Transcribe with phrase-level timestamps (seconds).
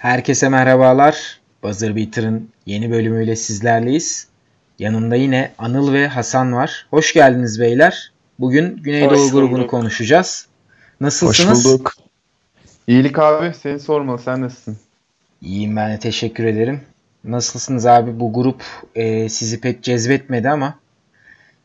[0.00, 1.40] Herkese merhabalar.
[1.62, 4.26] Buzzer Beater'ın yeni bölümüyle sizlerleyiz.
[4.78, 6.86] Yanımda yine Anıl ve Hasan var.
[6.90, 8.12] Hoş geldiniz beyler.
[8.38, 10.46] Bugün Güneydoğu grubunu konuşacağız.
[11.00, 11.58] Nasılsınız?
[11.58, 11.94] Hoş bulduk.
[12.86, 13.54] İyilik abi.
[13.54, 14.18] Seni sormalı.
[14.18, 14.76] Sen nasılsın?
[15.42, 16.80] İyiyim ben de teşekkür ederim.
[17.24, 18.20] Nasılsınız abi?
[18.20, 18.62] Bu grup
[18.94, 20.74] e, sizi pek cezbetmedi ama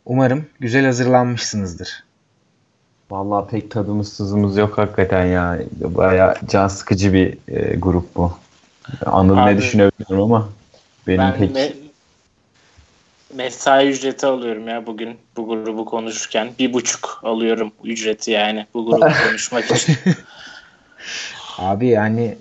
[0.05, 2.03] umarım güzel hazırlanmışsınızdır.
[3.11, 5.59] Vallahi pek tadımız tuzumuz yok hakikaten ya.
[5.81, 8.37] Baya can sıkıcı bir e, grup bu.
[9.05, 10.49] Anıl Abi, ne düşünüyor bilmiyorum ama
[11.07, 11.55] benim ben pek...
[11.55, 11.73] Me-
[13.33, 16.49] mesai ücreti alıyorum ya bugün bu grubu konuşurken.
[16.59, 19.95] Bir buçuk alıyorum ücreti yani bu grubu konuşmak için.
[21.57, 22.37] Abi yani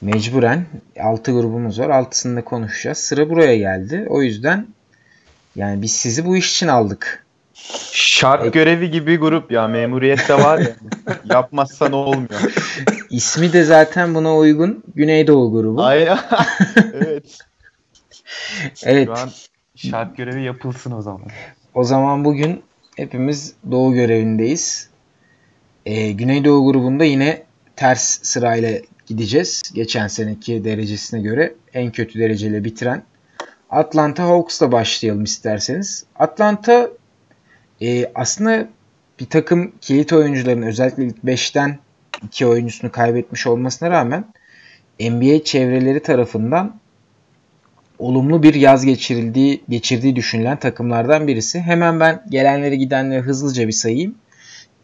[0.00, 0.66] mecburen
[1.00, 1.88] 6 grubumuz var.
[1.88, 2.98] 6'sında konuşacağız.
[2.98, 4.06] Sıra buraya geldi.
[4.08, 4.66] O yüzden
[5.56, 7.23] yani biz sizi bu iş için aldık.
[7.92, 9.68] Şart görevi gibi grup ya.
[9.68, 10.76] Memuriyette var ya.
[11.24, 12.54] yapmazsan olmuyor.
[13.10, 14.84] İsmi de zaten buna uygun.
[14.94, 15.84] Güneydoğu grubu.
[15.84, 16.18] Aynen.
[16.94, 17.38] evet.
[18.84, 19.06] evet.
[19.06, 19.30] Şu an
[19.76, 21.28] şart görevi yapılsın o zaman.
[21.74, 22.62] O zaman bugün
[22.96, 24.88] hepimiz Doğu görevindeyiz.
[25.86, 27.42] Ee, Güneydoğu grubunda yine
[27.76, 28.70] ters sırayla
[29.06, 29.62] gideceğiz.
[29.74, 33.02] Geçen seneki derecesine göre en kötü dereceyle bitiren
[33.70, 36.04] Atlanta Hawks'la başlayalım isterseniz.
[36.16, 36.90] Atlanta
[37.80, 38.68] e, aslında
[39.20, 41.78] bir takım kilit oyuncuların özellikle ilk 5'ten
[42.24, 44.24] iki oyuncusunu kaybetmiş olmasına rağmen
[45.00, 46.80] NBA çevreleri tarafından
[47.98, 51.60] olumlu bir yaz geçirildiği geçirdiği düşünülen takımlardan birisi.
[51.60, 54.14] Hemen ben gelenleri gidenleri hızlıca bir sayayım.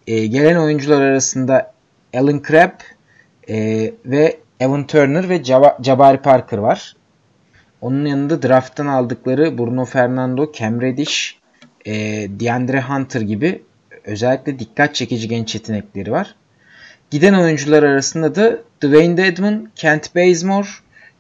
[0.07, 1.75] E, gelen oyuncular arasında
[2.15, 2.81] Alan Crabb
[3.49, 5.45] e, ve Evan Turner ve
[5.83, 6.97] Jabari Parker var.
[7.81, 11.40] Onun yanında drafttan aldıkları Bruno Fernando, Cam Reddish,
[11.87, 11.93] e,
[12.41, 13.63] DeAndre Hunter gibi
[14.05, 16.35] özellikle dikkat çekici genç yetenekleri var.
[17.11, 20.69] Giden oyuncular arasında da Dwayne Dedmon, Kent Bazemore,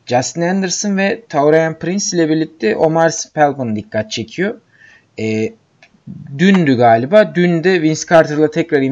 [0.06, 4.61] Justin Anderson ve Taurian Prince ile birlikte Omar Spellman dikkat çekiyor.
[5.19, 5.53] E,
[6.38, 7.34] dündü galiba.
[7.34, 8.82] Dün de Vince Carter'la tekrar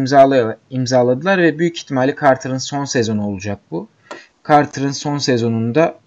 [0.70, 3.88] imzaladılar ve büyük ihtimalle Carter'ın son sezonu olacak bu.
[4.48, 5.98] Carter'ın son sezonunda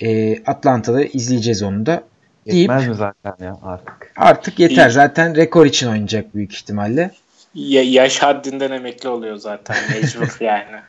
[0.00, 2.04] e, Atlanta'da izleyeceğiz onu da
[2.46, 4.12] deyip Yetmez mi zaten ya artık?
[4.16, 4.90] Artık yeter.
[4.90, 7.10] Zaten rekor için oynayacak büyük ihtimalle.
[7.54, 10.80] Ya, yaş haddinden emekli oluyor zaten mecbur yani.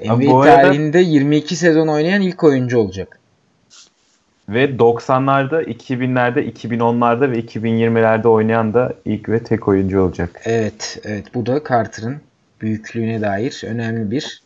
[0.00, 0.62] NBA arada...
[0.62, 3.18] tarihinde 22 sezon oynayan ilk oyuncu olacak.
[4.48, 10.40] Ve 90'larda, 2000'lerde, 2010'larda ve 2020'lerde oynayan da ilk ve tek oyuncu olacak.
[10.44, 11.34] Evet, evet.
[11.34, 12.20] Bu da Carter'ın
[12.60, 14.42] büyüklüğüne dair önemli bir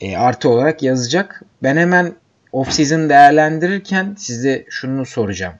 [0.00, 1.42] e, artı olarak yazacak.
[1.62, 2.12] Ben hemen
[2.54, 5.54] off-season değerlendirirken size şunu soracağım.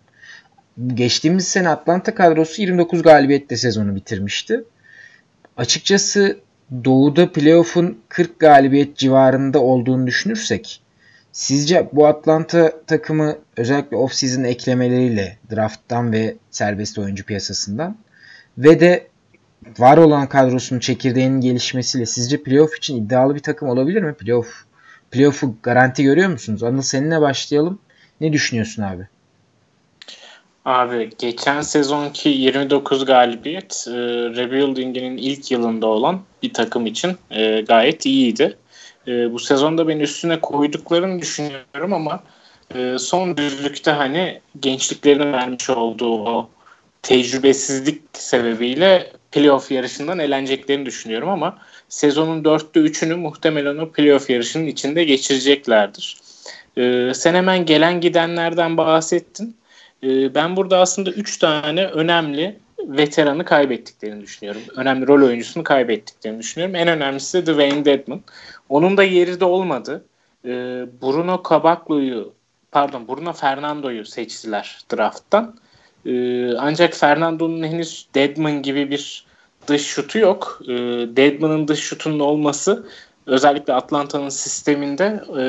[0.87, 4.65] Geçtiğimiz sene Atlanta kadrosu 29 galibiyetle sezonu bitirmişti.
[5.56, 6.38] Açıkçası
[6.84, 10.82] Doğu'da playoff'un 40 galibiyet civarında olduğunu düşünürsek
[11.32, 17.97] sizce bu Atlanta takımı özellikle off-season eklemeleriyle drafttan ve serbest oyuncu piyasasından
[18.59, 19.06] ve de
[19.78, 24.15] var olan kadrosunun çekirdeğinin gelişmesiyle sizce playoff için iddialı bir takım olabilir mi?
[24.15, 24.64] Playoff
[25.15, 26.63] playoff'u garanti görüyor musunuz?
[26.63, 27.79] Anıl seninle başlayalım.
[28.21, 29.07] Ne düşünüyorsun abi?
[30.65, 33.93] Abi geçen sezonki 29 galibiyet e,
[34.37, 38.57] Rebuilding'in ilk yılında olan bir takım için e, gayet iyiydi.
[39.09, 42.23] E, bu sezonda ben üstüne koyduklarını düşünüyorum ama
[42.75, 46.49] e, son düzlükte hani gençliklerini vermiş olduğu o
[47.03, 51.59] tecrübesizlik sebebiyle playoff yarışından eleneceklerini düşünüyorum ama
[51.94, 56.16] sezonun dörtte üçünü muhtemelen o playoff yarışının içinde geçireceklerdir.
[56.78, 59.56] Ee, sen hemen gelen gidenlerden bahsettin.
[60.03, 64.62] Ee, ben burada aslında üç tane önemli veteranı kaybettiklerini düşünüyorum.
[64.77, 66.77] Önemli rol oyuncusunu kaybettiklerini düşünüyorum.
[66.77, 68.21] En önemlisi de Dwayne Dedman.
[68.69, 70.05] Onun da yeri de olmadı.
[70.44, 70.49] Ee,
[71.03, 72.32] Bruno Caboclo'yu
[72.72, 75.56] pardon Bruno Fernando'yu seçtiler drafttan.
[76.06, 79.25] Ee, ancak Fernando'nun henüz Deadman gibi bir
[79.69, 80.61] dış şutu yok.
[80.69, 80.73] E,
[81.17, 82.87] Deadman'ın dış şutunun olması
[83.27, 85.45] özellikle Atlanta'nın sisteminde e,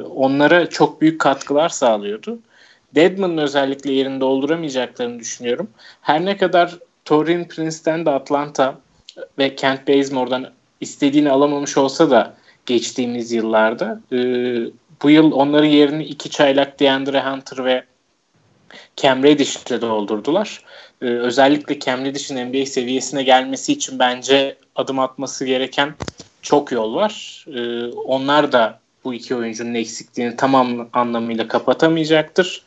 [0.00, 2.38] onlara çok büyük katkılar sağlıyordu.
[2.94, 5.70] Deadman'ın özellikle yerini dolduramayacaklarını düşünüyorum.
[6.00, 8.74] Her ne kadar Torin Prince'ten de Atlanta
[9.38, 10.50] ve Kent Bazemore'dan
[10.80, 12.34] istediğini alamamış olsa da
[12.66, 14.18] geçtiğimiz yıllarda e,
[15.02, 17.84] bu yıl onların yerini iki çaylak DeAndre Hunter ve
[18.96, 20.62] Cam Reddish'le doldurdular.
[21.02, 25.94] Ee, özellikle Cam Reddish'in NBA seviyesine gelmesi için bence adım atması gereken
[26.42, 27.44] çok yol var.
[27.54, 32.62] Ee, onlar da bu iki oyuncunun eksikliğini tamam anlamıyla kapatamayacaktır.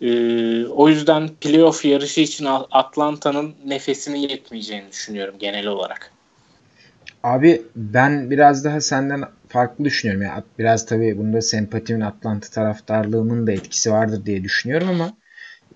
[0.00, 6.12] Ee, o yüzden playoff yarışı için Atlanta'nın nefesinin yetmeyeceğini düşünüyorum genel olarak.
[7.22, 10.22] Abi ben biraz daha senden farklı düşünüyorum.
[10.22, 15.12] Yani biraz tabii bunda sempatimin Atlanta taraftarlığımın da etkisi vardır diye düşünüyorum ama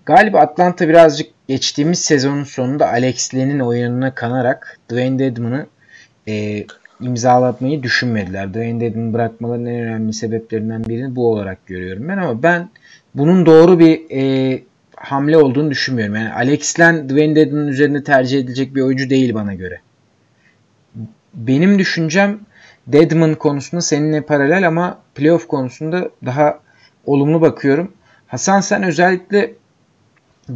[0.05, 5.67] galiba Atlanta birazcık geçtiğimiz sezonun sonunda Alex Len'in oyununa kanarak Dwayne Dedman'ı
[6.27, 6.65] e,
[7.01, 8.49] imzalatmayı düşünmediler.
[8.49, 12.69] Dwayne Dedman bırakmaların en önemli sebeplerinden birini bu olarak görüyorum ben ama ben
[13.15, 14.63] bunun doğru bir e,
[14.95, 16.15] hamle olduğunu düşünmüyorum.
[16.15, 19.79] Yani Alex Len Dwayne Dedman'ın üzerinde tercih edilecek bir oyuncu değil bana göre.
[21.33, 22.39] Benim düşüncem
[22.87, 26.59] Dedman konusunda seninle paralel ama playoff konusunda daha
[27.05, 27.91] olumlu bakıyorum.
[28.27, 29.53] Hasan sen özellikle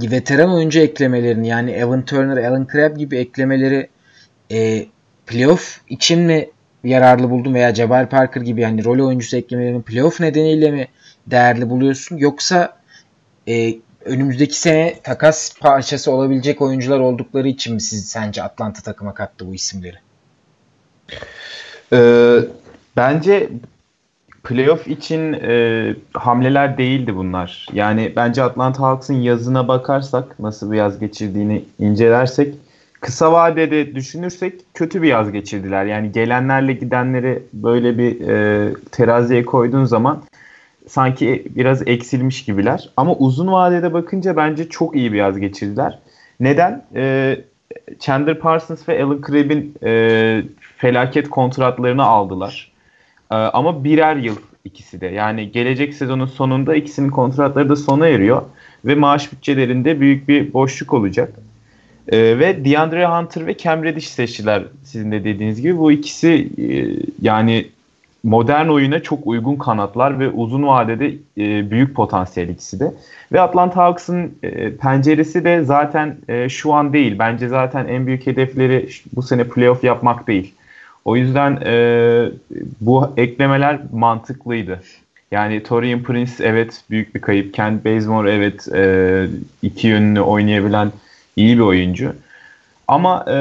[0.01, 3.89] veteran oyuncu eklemelerini yani Evan Turner, Alan Crabb gibi eklemeleri
[4.51, 4.85] e,
[5.25, 6.49] playoff için mi
[6.83, 10.87] yararlı buldun veya Jabal Parker gibi yani rol oyuncusu eklemelerini playoff nedeniyle mi
[11.27, 12.77] değerli buluyorsun yoksa
[13.47, 13.75] e,
[14.05, 19.55] önümüzdeki sene takas parçası olabilecek oyuncular oldukları için mi siz sence Atlanta takıma kattı bu
[19.55, 19.97] isimleri?
[21.93, 22.37] Ee,
[22.97, 23.49] bence
[24.45, 27.67] playoff için e, hamleler değildi bunlar.
[27.73, 32.55] Yani bence Atlanta Hawks'ın yazına bakarsak nasıl bir yaz geçirdiğini incelersek
[33.01, 35.85] kısa vadede düşünürsek kötü bir yaz geçirdiler.
[35.85, 40.23] Yani gelenlerle gidenleri böyle bir e, teraziye koyduğun zaman
[40.87, 42.89] sanki biraz eksilmiş gibiler.
[42.97, 45.99] Ama uzun vadede bakınca bence çok iyi bir yaz geçirdiler.
[46.39, 46.85] Neden?
[46.95, 47.35] E,
[47.99, 50.43] Chandler Parsons ve Alan Crabb'in e,
[50.77, 52.74] felaket kontratlarını aldılar.
[53.31, 54.35] E, ama birer yıl
[54.65, 55.07] ikisi de.
[55.07, 58.41] Yani gelecek sezonun sonunda ikisinin kontratları da sona eriyor.
[58.85, 61.33] Ve maaş bütçelerinde büyük bir boşluk olacak.
[62.07, 65.77] E, ve DeAndre Hunter ve Cam Reddish seçtiler sizin de dediğiniz gibi.
[65.77, 66.65] Bu ikisi e,
[67.21, 67.67] yani
[68.23, 72.93] modern oyuna çok uygun kanatlar ve uzun vadede e, büyük potansiyel ikisi de.
[73.31, 77.19] Ve Atlanta Hawks'ın e, penceresi de zaten e, şu an değil.
[77.19, 80.53] Bence zaten en büyük hedefleri bu sene playoff yapmak değil.
[81.05, 82.29] O yüzden e,
[82.81, 84.79] bu eklemeler mantıklıydı.
[85.31, 87.53] Yani Torian Prince evet büyük bir kayıp.
[87.53, 89.27] Kent Bazemore evet e,
[89.61, 90.91] iki yönlü oynayabilen
[91.35, 92.13] iyi bir oyuncu.
[92.87, 93.37] Ama e,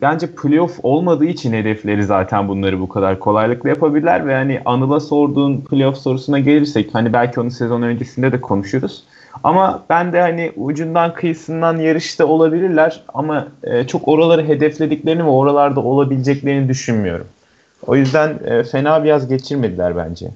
[0.00, 5.60] bence playoff olmadığı için hedefleri zaten bunları bu kadar kolaylıkla yapabilirler ve hani Anıl'a sorduğun
[5.60, 9.04] playoff sorusuna gelirsek hani belki onu sezon öncesinde de konuşuruz.
[9.44, 15.80] Ama ben de hani ucundan kıyısından yarışta olabilirler ama e, çok oraları hedeflediklerini ve oralarda
[15.80, 17.26] olabileceklerini düşünmüyorum.
[17.86, 20.30] O yüzden e, fena bir yaz geçirmediler bence.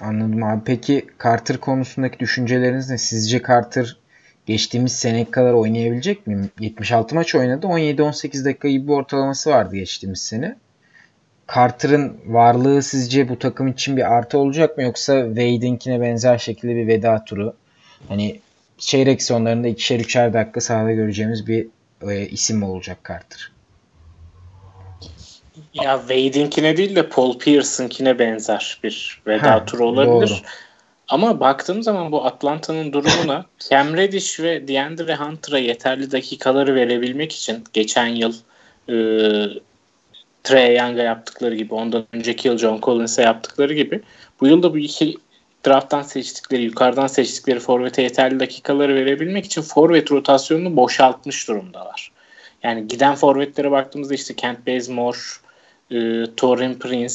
[0.00, 0.60] Anladım abi.
[0.64, 2.98] Peki Carter konusundaki düşünceleriniz ne?
[2.98, 3.96] Sizce Carter
[4.46, 6.48] geçtiğimiz sene kadar oynayabilecek mi?
[6.60, 7.66] 76 maç oynadı.
[7.66, 10.56] 17-18 dakika gibi bir ortalaması vardı geçtiğimiz sene.
[11.54, 16.86] Carter'ın varlığı sizce bu takım için bir artı olacak mı yoksa Wade'inkine benzer şekilde bir
[16.86, 17.54] veda turu?
[18.08, 18.40] Hani
[18.78, 21.66] çeyrek sonlarında ikişer üçer dakika sahada göreceğimiz bir
[22.08, 23.50] e, isim olacak Carter?
[25.74, 30.30] Ya Wade'inkine değil de Paul Pierce'ınkine benzer bir veda turu olabilir.
[30.30, 30.48] Doğru.
[31.08, 37.64] Ama baktığım zaman bu Atlanta'nın durumuna Cam Reddish ve DeAndre Hunter'a yeterli dakikaları verebilmek için
[37.72, 38.34] geçen yıl
[38.88, 38.96] e,
[40.44, 44.02] Trey Young'a yaptıkları gibi ondan önceki yıl John Collins'e yaptıkları gibi
[44.40, 45.16] bu yılda bu iki
[45.66, 52.12] drafttan seçtikleri, yukarıdan seçtikleri forvete yeterli dakikaları verebilmek için forvet rotasyonunu boşaltmış durumdalar.
[52.62, 55.18] Yani giden forvetlere baktığımızda işte Kent Bazemore,
[55.90, 57.14] e, Torin Prince,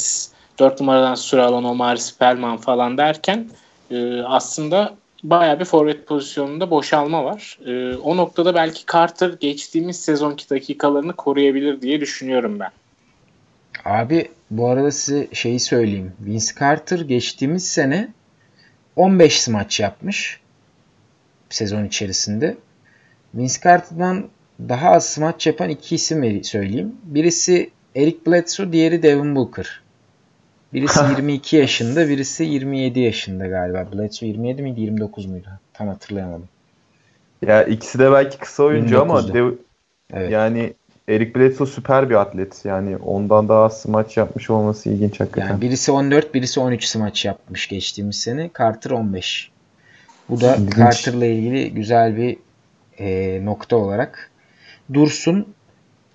[0.60, 3.50] 4 numaradan süre alan Omar Spellman falan derken
[3.92, 4.94] e, aslında
[5.24, 7.60] baya bir forvet pozisyonunda boşalma var.
[7.66, 12.71] E, o noktada belki Carter geçtiğimiz sezonki dakikalarını koruyabilir diye düşünüyorum ben.
[13.86, 16.14] Abi bu arada size şeyi söyleyeyim.
[16.19, 18.07] Vince Carter geçtiğimiz sene
[18.97, 20.39] 15 maç yapmış
[21.49, 22.57] sezon içerisinde.
[23.33, 26.95] Vince Carter'dan daha az smaç yapan iki isim söyleyeyim.
[27.04, 29.81] Birisi Eric Bledsoe, diğeri Devin Booker.
[30.73, 33.87] Birisi 22 yaşında, birisi 27 yaşında galiba.
[33.94, 35.47] Bledsoe 27 miydi, 29 muydu?
[35.73, 36.49] Tam hatırlayamadım.
[37.42, 39.51] Ya ikisi de belki kısa oyuncu ama dev,
[40.13, 40.31] evet.
[40.31, 40.73] yani
[41.07, 42.66] Eric Bledsoe süper bir atlet.
[42.66, 45.47] Yani ondan daha az smaç yapmış olması ilginç hakikaten.
[45.47, 48.49] Yani birisi 14, birisi 13 smaç yapmış geçtiğimiz sene.
[48.59, 49.52] Carter 15.
[50.30, 50.76] Bu da ilginç.
[50.76, 52.37] Carter'la ilgili güzel bir
[52.99, 54.31] e, nokta olarak
[54.94, 55.54] dursun.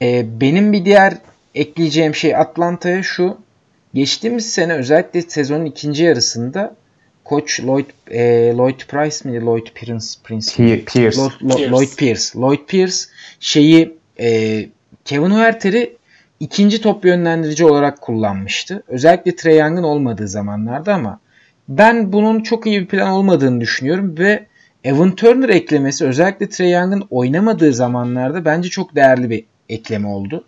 [0.03, 1.15] E, benim bir diğer
[1.55, 3.39] ekleyeceğim şey Atlanta'ya şu.
[3.95, 6.77] Geçtiğimiz sene özellikle sezonun ikinci yarısında
[7.25, 9.45] Koç Lloyd e, Lloyd Price miydi?
[9.45, 10.85] Lloyd Pierce, Prince.
[10.85, 11.21] Pierce.
[11.21, 11.71] Lloyd, Pierce.
[11.71, 12.39] Lloyd Pierce.
[12.39, 12.97] Lloyd Pierce
[13.41, 14.67] şeyi e,
[15.05, 15.97] Kevin Huerter'i
[16.41, 18.83] ikinci top yönlendirici olarak kullanmıştı.
[18.89, 21.21] Özellikle Trey Young'ın olmadığı zamanlarda ama
[21.69, 24.47] ben bunun çok iyi bir plan olmadığını düşünüyorum ve
[24.85, 30.45] Evan Turner eklemesi özellikle Trey Young'ın oynamadığı zamanlarda bence çok değerli bir ekleme oldu.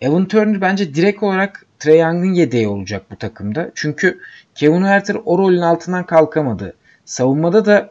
[0.00, 3.70] Evan Turner bence direkt olarak Trey Young'ın yedeği olacak bu takımda.
[3.74, 4.18] Çünkü
[4.54, 6.74] Kevin Huerter o rolün altından kalkamadı.
[7.04, 7.90] Savunmada da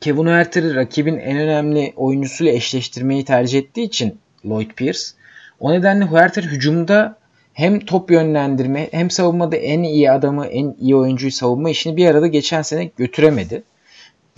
[0.00, 5.00] Kevin Huerter'i rakibin en önemli oyuncusuyla eşleştirmeyi tercih ettiği için Lloyd Pierce.
[5.60, 7.16] O nedenle Huerter hücumda
[7.52, 12.26] hem top yönlendirme hem savunmada en iyi adamı, en iyi oyuncuyu savunma işini bir arada
[12.26, 13.62] geçen sene götüremedi.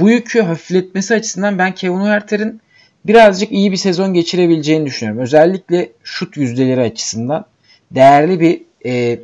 [0.01, 2.61] Bu yükü hafifletmesi açısından ben Kevin Huerter'in
[3.05, 5.23] birazcık iyi bir sezon geçirebileceğini düşünüyorum.
[5.23, 7.45] Özellikle şut yüzdeleri açısından
[7.91, 9.21] değerli bir e,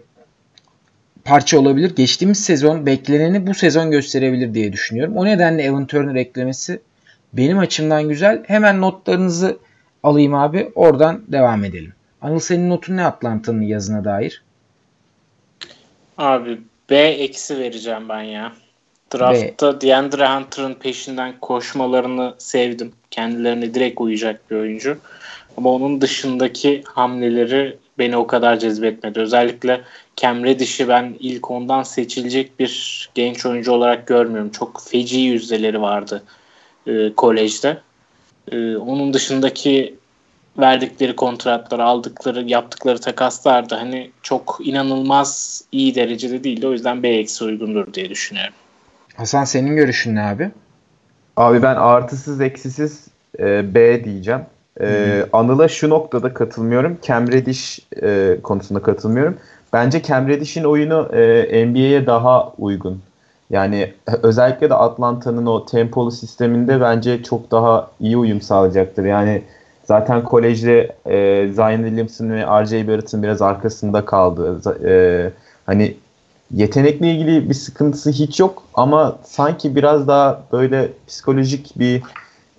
[1.24, 1.96] parça olabilir.
[1.96, 5.16] Geçtiğimiz sezon bekleneni bu sezon gösterebilir diye düşünüyorum.
[5.16, 6.80] O nedenle Evan Turner eklemesi
[7.32, 8.42] benim açımdan güzel.
[8.46, 9.58] Hemen notlarınızı
[10.02, 10.72] alayım abi.
[10.74, 11.92] Oradan devam edelim.
[12.22, 14.42] Anıl senin notun ne Atlanta'nın yazına dair?
[16.18, 16.58] Abi
[16.90, 18.52] B eksi vereceğim ben ya.
[19.14, 22.92] Draftta DeAndre Hunter'ın peşinden koşmalarını sevdim.
[23.10, 24.98] Kendilerine direkt uyacak bir oyuncu.
[25.56, 29.20] Ama onun dışındaki hamleleri beni o kadar cezbetmedi.
[29.20, 29.80] Özellikle
[30.16, 34.50] Cam Reddish'i ben ilk ondan seçilecek bir genç oyuncu olarak görmüyorum.
[34.50, 36.22] Çok feci yüzdeleri vardı
[36.86, 37.78] e, kolejde.
[38.52, 39.94] E, onun dışındaki
[40.58, 46.66] verdikleri kontratları, aldıkları, yaptıkları takaslar da hani çok inanılmaz iyi derecede değildi.
[46.66, 48.54] O yüzden B eksi uygundur diye düşünüyorum.
[49.16, 50.50] Hasan senin görüşün ne abi?
[51.36, 53.06] Abi ben artısız eksisiz
[53.38, 54.40] e, B diyeceğim.
[54.80, 56.98] E, Anıl'a şu noktada katılmıyorum.
[57.02, 59.38] Cam Reddish e, konusunda katılmıyorum.
[59.72, 63.02] Bence Cam Reddish'in oyunu e, NBA'ye daha uygun.
[63.50, 69.04] Yani özellikle de Atlanta'nın o tempolu sisteminde bence çok daha iyi uyum sağlayacaktır.
[69.04, 69.42] Yani
[69.84, 72.88] zaten kolejde e, Zion Williamson ve R.J.
[72.88, 74.60] Barrett'ın biraz arkasında kaldı.
[74.84, 74.92] E,
[75.66, 75.96] hani
[76.54, 82.02] yetenekle ilgili bir sıkıntısı hiç yok ama sanki biraz daha böyle psikolojik bir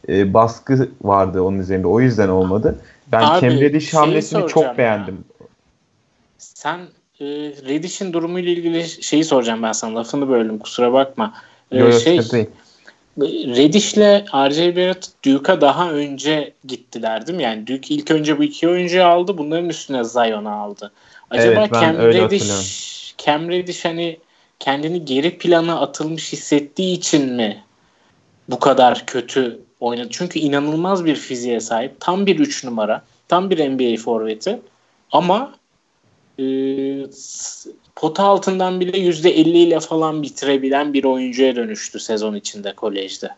[0.09, 1.87] e, baskı vardı onun üzerinde.
[1.87, 2.79] O yüzden olmadı.
[3.11, 5.23] Ben Abi, Cam Reddish hamlesini çok beğendim.
[5.39, 5.47] Ya.
[6.37, 6.79] Sen
[7.19, 7.25] e,
[7.67, 9.95] Reddish'in durumuyla ilgili şeyi soracağım ben sana.
[9.95, 11.33] Lafını böldüm kusura bakma.
[11.71, 12.19] E, Yo, şey,
[13.21, 14.75] Reddish'le R.J.
[14.75, 17.43] Barrett Duke'a daha önce gittiler değil mi?
[17.43, 19.37] Yani Duke ilk önce bu iki oyuncuyu aldı.
[19.37, 20.91] Bunların üstüne Zion'u aldı.
[21.29, 24.19] Acaba evet, Cam Reddish, Cam Reddish hani
[24.59, 27.63] kendini geri plana atılmış hissettiği için mi
[28.49, 30.07] bu kadar kötü oynadı?
[30.11, 31.99] Çünkü inanılmaz bir fiziğe sahip.
[31.99, 33.03] Tam bir 3 numara.
[33.27, 34.59] Tam bir NBA forveti.
[35.11, 35.53] Ama
[36.39, 36.43] e,
[37.95, 43.29] pota altından bile %50 ile falan bitirebilen bir oyuncuya dönüştü sezon içinde kolejde.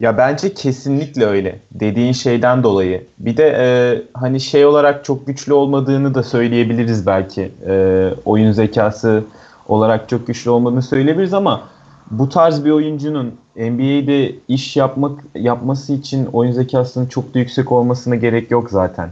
[0.00, 1.58] Ya bence kesinlikle öyle.
[1.72, 3.04] Dediğin şeyden dolayı.
[3.18, 3.66] Bir de e,
[4.14, 7.50] hani şey olarak çok güçlü olmadığını da söyleyebiliriz belki.
[7.66, 9.24] E, oyun zekası
[9.68, 11.68] olarak çok güçlü olmadığını söyleyebiliriz ama
[12.10, 18.16] bu tarz bir oyuncunun NBA'de iş yapmak yapması için oyun zekasının çok da yüksek olmasına
[18.16, 19.10] gerek yok zaten.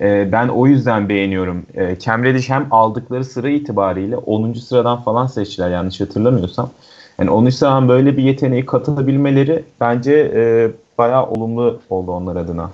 [0.00, 1.66] E, ben o yüzden beğeniyorum.
[1.74, 4.60] E, Cam Reddish hem aldıkları sıra itibariyle 10.
[4.60, 6.70] sıradan falan seçtiler yanlış hatırlamıyorsam.
[7.18, 7.50] Yani 10.
[7.50, 12.70] sıradan böyle bir yeteneği katılabilmeleri bence e, bayağı olumlu oldu onlar adına.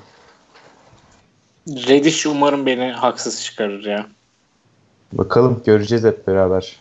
[1.68, 4.06] Reddish umarım beni haksız çıkarır ya.
[5.12, 6.76] Bakalım göreceğiz hep beraber.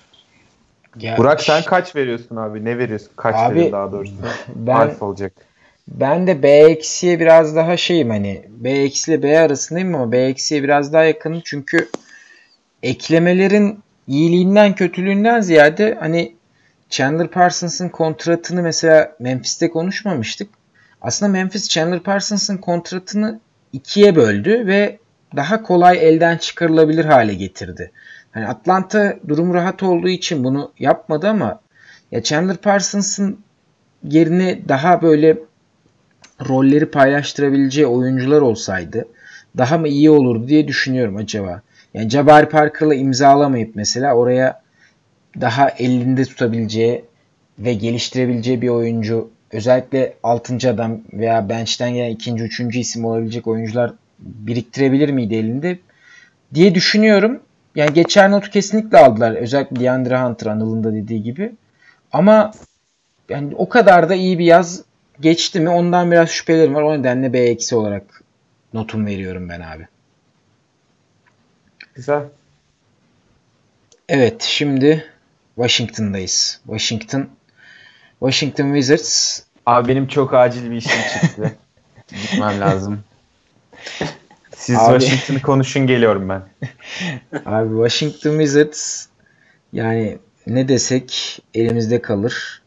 [1.00, 2.66] Ya, Burak sen kaç veriyorsun abi?
[2.66, 3.10] Ne veriyorsun?
[3.16, 4.14] Kaç abi, daha doğrusu?
[4.56, 5.51] Ben, Harf olacak.
[6.00, 10.64] Ben de B eksiye biraz daha şeyim hani B ile B arasındayım ama B eksiye
[10.64, 11.90] biraz daha yakınım çünkü
[12.84, 16.36] eklemelerin iyiliğinden kötülüğünden ziyade hani
[16.90, 20.50] Chandler Parsons'ın kontratını mesela Memphis'te konuşmamıştık.
[21.02, 23.40] Aslında Memphis Chandler Parsons'ın kontratını
[23.74, 24.98] ikiye böldü ve
[25.36, 27.92] daha kolay elden çıkarılabilir hale getirdi.
[28.32, 31.62] Hani Atlanta durum rahat olduğu için bunu yapmadı ama
[32.12, 33.40] ya Chandler Parsons'ın
[34.04, 35.38] yerine daha böyle
[36.50, 39.06] rolleri paylaştırabileceği oyuncular olsaydı
[39.58, 41.62] daha mı iyi olurdu diye düşünüyorum acaba.
[41.94, 44.62] Yani Jabari Parker'la imzalamayıp mesela oraya
[45.42, 47.06] daha elinde tutabileceği
[47.60, 50.70] ve geliştirebileceği bir oyuncu özellikle 6.
[50.70, 55.80] adam veya bench'ten gelen ikinci, üçüncü isim olabilecek oyuncular biriktirebilir miydi elinde
[56.54, 57.40] diye düşünüyorum.
[57.76, 59.32] Yani geçer notu kesinlikle aldılar.
[59.32, 61.52] Özellikle DeAndre Hunter Anıl'ın da dediği gibi.
[62.12, 62.52] Ama
[63.30, 64.84] yani o kadar da iyi bir yaz
[65.22, 66.82] geçti mi ondan biraz şüphelerim var.
[66.82, 68.24] O nedenle B eksi olarak
[68.74, 69.88] notum veriyorum ben abi.
[71.94, 72.24] Güzel.
[74.10, 75.06] Evet şimdi
[75.56, 76.62] Washington'dayız.
[76.66, 77.30] Washington
[78.20, 79.42] Washington Wizards.
[79.66, 81.52] Abi benim çok acil bir işim çıktı.
[82.08, 83.04] Gitmem lazım.
[84.56, 86.42] Siz Abi, Washington'ı konuşun geliyorum ben.
[87.46, 89.06] Abi Washington Wizards
[89.74, 92.62] yani ne desek elimizde kalır.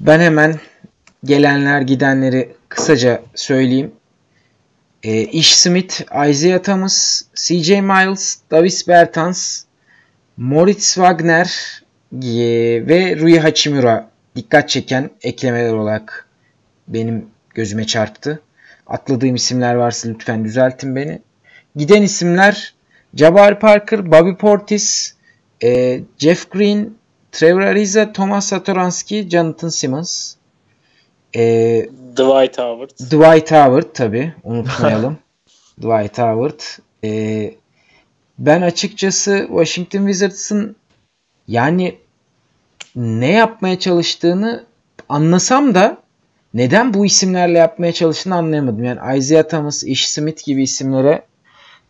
[0.00, 0.60] Ben hemen
[1.24, 3.92] gelenler gidenleri kısaca söyleyeyim.
[5.02, 9.64] E, Ish Smith, Isaiah Thomas, CJ Miles, Davis Bertans,
[10.36, 11.80] Moritz Wagner
[12.12, 12.28] e,
[12.86, 16.26] ve Rui Hachimura dikkat çeken eklemeler olarak
[16.88, 18.42] benim gözüme çarptı.
[18.86, 21.22] Atladığım isimler varsa lütfen düzeltin beni.
[21.76, 22.74] Giden isimler
[23.14, 25.14] Jabbar Parker, Bobby Portis,
[25.62, 26.94] e, Jeff Green,
[27.32, 30.34] Trevor Ariza, Thomas Satoransky, Jonathan Simmons.
[31.36, 31.42] E,
[32.16, 32.90] Dwight Howard.
[32.90, 35.18] Dwight Howard tabi unutmayalım.
[35.80, 36.60] Dwight Howard.
[37.04, 37.54] E,
[38.38, 40.76] ben açıkçası Washington Wizards'ın
[41.48, 41.98] yani
[42.96, 44.64] ne yapmaya çalıştığını
[45.08, 45.96] anlasam da
[46.54, 48.84] neden bu isimlerle yapmaya çalıştığını anlayamadım.
[48.84, 51.22] Yani Isaiah Thomas, Ish Smith gibi isimlere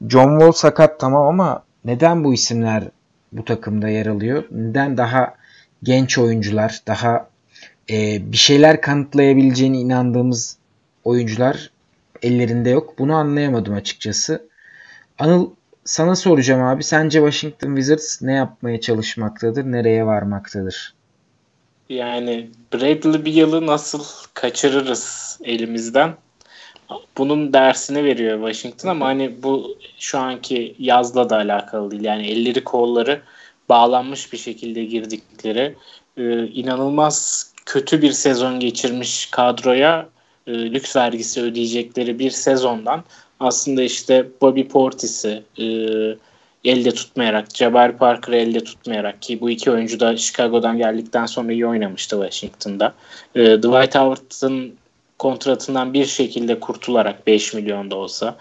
[0.08, 2.84] John Wall sakat tamam ama neden bu isimler
[3.32, 4.44] bu takımda yer alıyor?
[4.50, 5.34] Neden daha
[5.82, 7.29] genç oyuncular, daha
[7.90, 10.56] e, bir şeyler kanıtlayabileceğine inandığımız
[11.04, 11.70] oyuncular
[12.22, 12.98] ellerinde yok.
[12.98, 14.48] Bunu anlayamadım açıkçası.
[15.18, 15.50] Anıl
[15.84, 16.84] sana soracağım abi.
[16.84, 19.64] Sence Washington Wizards ne yapmaya çalışmaktadır?
[19.64, 20.94] Nereye varmaktadır?
[21.88, 24.04] Yani Bradley bir yılı nasıl
[24.34, 26.14] kaçırırız elimizden?
[27.18, 32.04] Bunun dersini veriyor Washington ama hani bu şu anki yazla da alakalı değil.
[32.04, 33.22] Yani elleri kolları
[33.68, 35.76] bağlanmış bir şekilde girdikleri
[36.16, 40.08] e, inanılmaz kötü bir sezon geçirmiş kadroya
[40.46, 43.04] e, lüks vergisi ödeyecekleri bir sezondan
[43.40, 45.64] aslında işte Bobby Portis'i e,
[46.64, 51.66] elde tutmayarak, Jabari Parker'ı elde tutmayarak ki bu iki oyuncu da Chicago'dan geldikten sonra iyi
[51.66, 52.94] oynamıştı Washington'da.
[53.34, 54.74] E, Dwight Howard'ın
[55.18, 58.36] kontratından bir şekilde kurtularak 5 milyon da olsa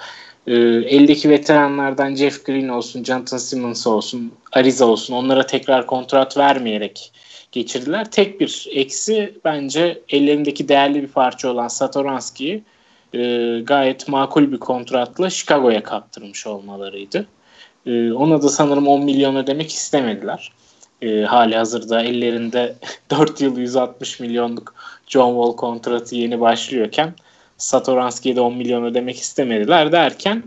[0.48, 7.12] e, eldeki veteranlardan Jeff Green olsun, Jonathan Simmons olsun, Ariza olsun onlara tekrar kontrat vermeyerek
[7.51, 8.12] geçirdiler.
[8.12, 12.63] Tek bir eksi bence ellerindeki değerli bir parça olan Satoranski'yi
[13.13, 13.20] e,
[13.60, 17.27] gayet makul bir kontratla Chicago'ya kaptırmış olmalarıydı.
[17.86, 20.51] E, ona da sanırım 10 milyon ödemek istemediler.
[21.01, 22.75] E, hali hazırda ellerinde
[23.10, 24.75] 4 yıl 160 milyonluk
[25.08, 27.14] John Wall kontratı yeni başlıyorken
[27.57, 30.44] Satoranski'ye de 10 milyon ödemek istemediler derken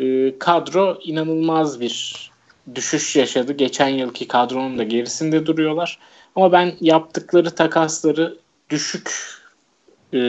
[0.00, 2.30] e, kadro inanılmaz bir
[2.74, 3.52] düşüş yaşadı.
[3.52, 5.98] Geçen yılki kadronun da gerisinde duruyorlar.
[6.36, 8.38] Ama ben yaptıkları takasları
[8.70, 9.10] düşük
[10.14, 10.20] e,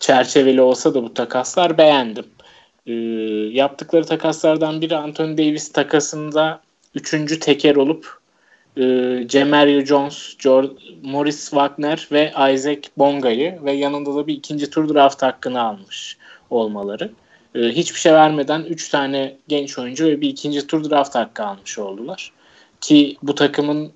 [0.00, 2.26] çerçeveli olsa da bu takaslar beğendim.
[2.86, 2.92] E,
[3.52, 6.60] yaptıkları takaslardan biri Anthony Davis takasında
[6.94, 8.20] üçüncü teker olup
[8.76, 8.82] e,
[9.26, 15.22] Cemario Jones, George, Morris Wagner ve Isaac Bonga'yı ve yanında da bir ikinci tur draft
[15.22, 16.16] hakkını almış
[16.50, 17.10] olmaları.
[17.54, 21.78] E, hiçbir şey vermeden 3 tane genç oyuncu ve bir ikinci tur draft hakkı almış
[21.78, 22.32] oldular.
[22.80, 23.92] Ki bu takımın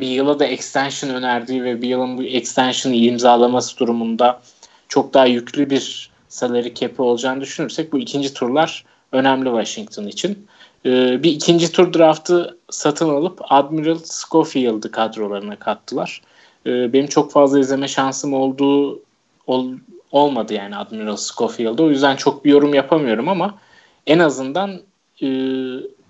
[0.00, 4.40] bir yıla da extension önerdiği ve bir yılın bu extension'ı imzalaması durumunda
[4.88, 10.46] çok daha yüklü bir salary cap'i olacağını düşünürsek bu ikinci turlar önemli Washington için.
[10.86, 16.22] Ee, bir ikinci tur draftı satın alıp Admiral Schofield'ı kadrolarına kattılar.
[16.66, 19.02] Ee, benim çok fazla izleme şansım olduğu
[19.46, 19.68] ol,
[20.12, 21.82] olmadı yani Admiral Schofield'ı.
[21.82, 23.58] O yüzden çok bir yorum yapamıyorum ama
[24.06, 24.80] en azından
[25.22, 25.28] e,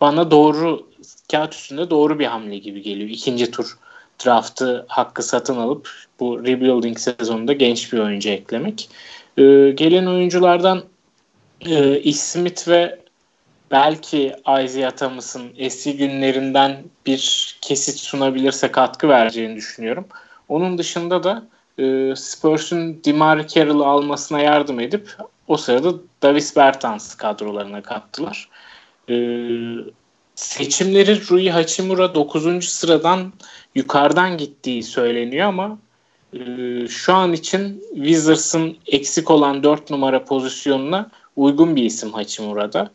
[0.01, 0.87] bana doğru
[1.31, 3.09] kağıt üstünde doğru bir hamle gibi geliyor.
[3.09, 3.79] İkinci tur
[4.25, 8.89] draftı hakkı satın alıp bu rebuilding sezonunda genç bir oyuncu eklemek.
[9.39, 10.85] E, gelen oyunculardan
[11.67, 12.99] e, Ish Smith ve
[13.71, 20.07] belki Isaiah Thomas'ın eski günlerinden bir kesit sunabilirse katkı vereceğini düşünüyorum.
[20.49, 21.47] Onun dışında da
[21.79, 25.17] e, Spurs'un Demar Carroll'ı almasına yardım edip
[25.49, 28.49] o sırada Davis Bertans kadrolarına kattılar.
[29.09, 29.15] E,
[30.43, 32.65] seçimleri Rui Hachimura 9.
[32.65, 33.33] sıradan
[33.75, 35.79] yukarıdan gittiği söyleniyor ama
[36.33, 36.39] e,
[36.89, 42.91] şu an için Wizards'ın eksik olan 4 numara pozisyonuna uygun bir isim Hachimura'da.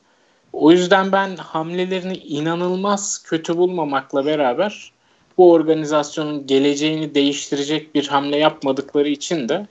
[0.54, 4.92] O yüzden ben hamlelerini inanılmaz kötü bulmamakla beraber
[5.38, 9.68] bu organizasyonun geleceğini değiştirecek bir hamle yapmadıkları için de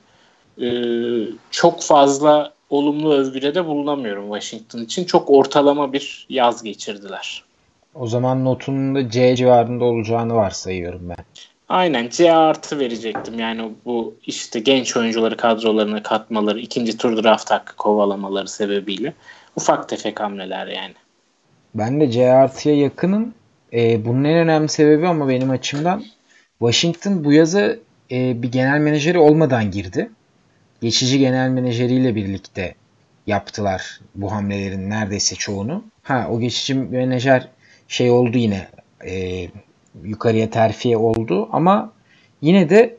[0.60, 0.68] e,
[1.50, 5.04] çok fazla olumlu övgüde de bulunamıyorum Washington için.
[5.04, 7.45] Çok ortalama bir yaz geçirdiler.
[7.98, 11.24] O zaman notunun da C civarında olacağını varsayıyorum ben.
[11.68, 13.38] Aynen C artı verecektim.
[13.38, 19.12] Yani bu işte genç oyuncuları kadrolarına katmaları, ikinci tur draft hakkı kovalamaları sebebiyle.
[19.56, 20.94] Ufak tefek hamleler yani.
[21.74, 23.34] Ben de C artıya yakınım.
[23.72, 26.04] E, bunun en önemli sebebi ama benim açımdan
[26.58, 27.76] Washington bu yaza
[28.10, 30.10] e, bir genel menajeri olmadan girdi.
[30.80, 32.74] Geçici genel menajeriyle birlikte
[33.26, 35.84] yaptılar bu hamlelerin neredeyse çoğunu.
[36.02, 37.48] Ha o geçici menajer
[37.88, 38.68] şey oldu yine
[39.06, 39.46] e,
[40.04, 41.92] yukarıya terfiye oldu ama
[42.42, 42.96] yine de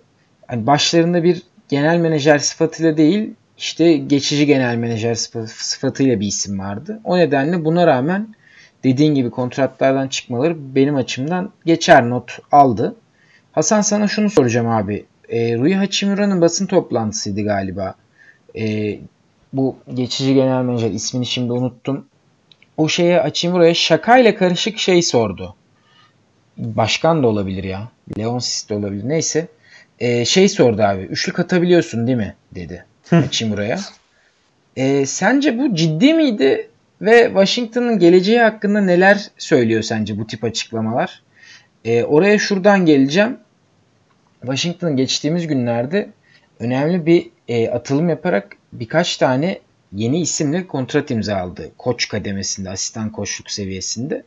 [0.48, 5.16] hani başlarında bir genel menajer sıfatıyla değil işte geçici genel menajer
[5.48, 7.00] sıfatıyla bir isim vardı.
[7.04, 8.36] O nedenle buna rağmen
[8.84, 12.96] dediğin gibi kontratlardan çıkmaları benim açımdan geçer not aldı.
[13.52, 15.06] Hasan sana şunu soracağım abi.
[15.30, 17.96] E, Rui Hachimura'nın basın toplantısıydı galiba.
[18.58, 18.96] E,
[19.54, 22.06] bu geçici genel menajer ismini şimdi unuttum.
[22.78, 25.56] O şeye Hachimura'ya şakayla karışık şey sordu.
[26.58, 27.92] Başkan da olabilir ya.
[28.18, 29.10] Leonsis de olabilir.
[29.10, 29.48] Neyse.
[30.00, 31.02] E, şey sordu abi.
[31.02, 32.36] Üçlük atabiliyorsun değil mi?
[32.56, 32.86] dedi.
[33.10, 33.80] Hachimura'ya.
[34.76, 36.70] E, sence bu ciddi miydi?
[37.02, 41.22] Ve Washington'ın geleceği hakkında neler söylüyor sence bu tip açıklamalar?
[41.86, 43.38] E, oraya şuradan geleceğim.
[44.42, 46.10] Washington geçtiğimiz günlerde
[46.60, 49.60] önemli bir e, atılım yaparak birkaç tane
[49.94, 51.72] yeni isimle kontrat imzaladı.
[51.78, 54.24] Koç kademesinde, asistan koçluk seviyesinde.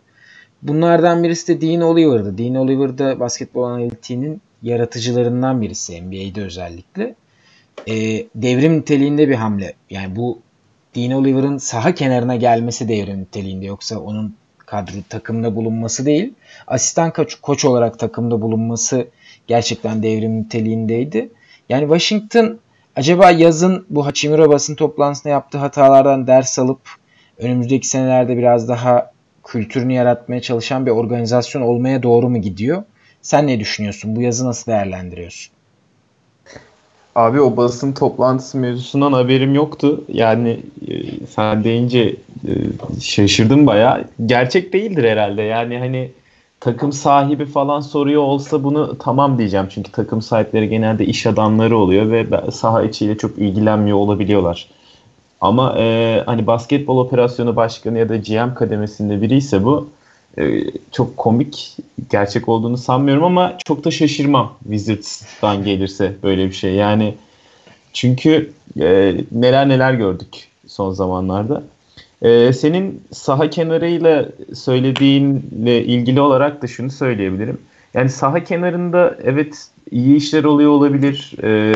[0.63, 2.39] Bunlardan birisi de Dean Oliver'dı.
[2.39, 7.15] Dean Oliver da basketbol analitiğinin yaratıcılarından birisi NBA'de özellikle.
[7.89, 9.75] E, devrim niteliğinde bir hamle.
[9.91, 10.39] Yani bu
[10.97, 16.35] Dean Oliver'ın saha kenarına gelmesi devrim niteliğinde yoksa onun kadro takımda bulunması değil.
[16.67, 19.09] Asistan koç, koç olarak takımda bulunması
[19.47, 21.31] gerçekten devrim niteliğindeydi.
[21.69, 22.61] Yani Washington
[23.01, 26.81] acaba yazın bu Hachimura basın toplantısında yaptığı hatalardan ders alıp
[27.39, 29.13] önümüzdeki senelerde biraz daha
[29.45, 32.83] kültürünü yaratmaya çalışan bir organizasyon olmaya doğru mu gidiyor?
[33.23, 34.17] Sen ne düşünüyorsun?
[34.17, 35.53] Bu yazı nasıl değerlendiriyorsun?
[37.15, 40.05] Abi o basın toplantısı mevzusundan haberim yoktu.
[40.09, 40.95] Yani e,
[41.27, 42.17] sen deyince
[42.49, 42.53] e,
[43.01, 44.05] şaşırdım baya.
[44.27, 45.43] Gerçek değildir herhalde.
[45.43, 46.11] Yani hani
[46.61, 49.67] takım sahibi falan soruyor olsa bunu tamam diyeceğim.
[49.71, 54.69] Çünkü takım sahipleri genelde iş adamları oluyor ve saha içiyle çok ilgilenmiyor olabiliyorlar.
[55.41, 59.89] Ama e, hani basketbol operasyonu başkanı ya da GM kademesinde biri ise bu
[60.39, 61.77] e, çok komik
[62.11, 66.75] gerçek olduğunu sanmıyorum ama çok da şaşırmam Wizards'tan gelirse böyle bir şey.
[66.75, 67.15] Yani
[67.93, 71.63] çünkü e, neler neler gördük son zamanlarda.
[72.23, 77.59] E, senin saha kenarıyla söylediğinle ilgili olarak da şunu söyleyebilirim.
[77.95, 81.33] Yani saha kenarında evet iyi işler oluyor olabilir.
[81.43, 81.75] E,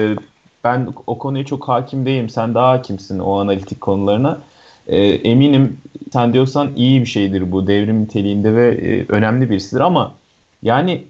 [0.64, 2.28] ben o konuya çok hakim değilim.
[2.28, 4.38] Sen daha hakimsin o analitik konularına.
[4.86, 5.78] E, eminim
[6.12, 10.14] sen diyorsan iyi bir şeydir bu devrim niteliğinde ve e, önemli birisidir ama
[10.62, 11.04] yani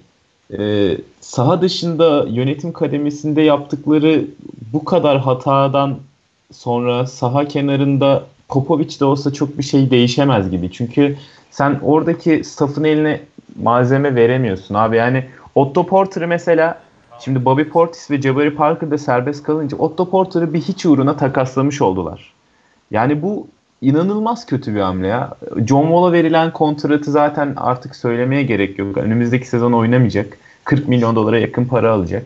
[0.59, 4.25] e, saha dışında yönetim kademesinde yaptıkları
[4.73, 5.97] bu kadar hatadan
[6.51, 10.71] sonra saha kenarında Popovic de olsa çok bir şey değişemez gibi.
[10.71, 11.15] Çünkü
[11.51, 13.21] sen oradaki staffın eline
[13.63, 14.97] malzeme veremiyorsun abi.
[14.97, 16.81] Yani Otto Porter'ı mesela
[17.19, 21.81] şimdi Bobby Portis ve Jabari Parker da serbest kalınca Otto Porter'ı bir hiç uğruna takaslamış
[21.81, 22.33] oldular.
[22.91, 23.47] Yani bu
[23.81, 25.33] inanılmaz kötü bir hamle ya.
[25.67, 28.97] John Wall'a verilen kontratı zaten artık söylemeye gerek yok.
[28.97, 30.37] Önümüzdeki sezon oynamayacak.
[30.63, 32.23] 40 milyon dolara yakın para alacak.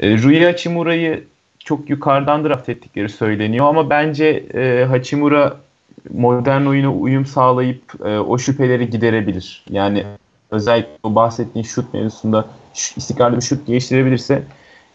[0.00, 1.24] E, Rui Hachimura'yı
[1.64, 5.56] çok yukarıdan draft ettikleri söyleniyor ama bence e, Hachimura
[6.10, 9.64] modern oyuna uyum sağlayıp e, o şüpheleri giderebilir.
[9.70, 10.04] Yani
[10.50, 14.42] özellikle o bahsettiğin şut mevzusunda istikrarlı bir şut geliştirebilirse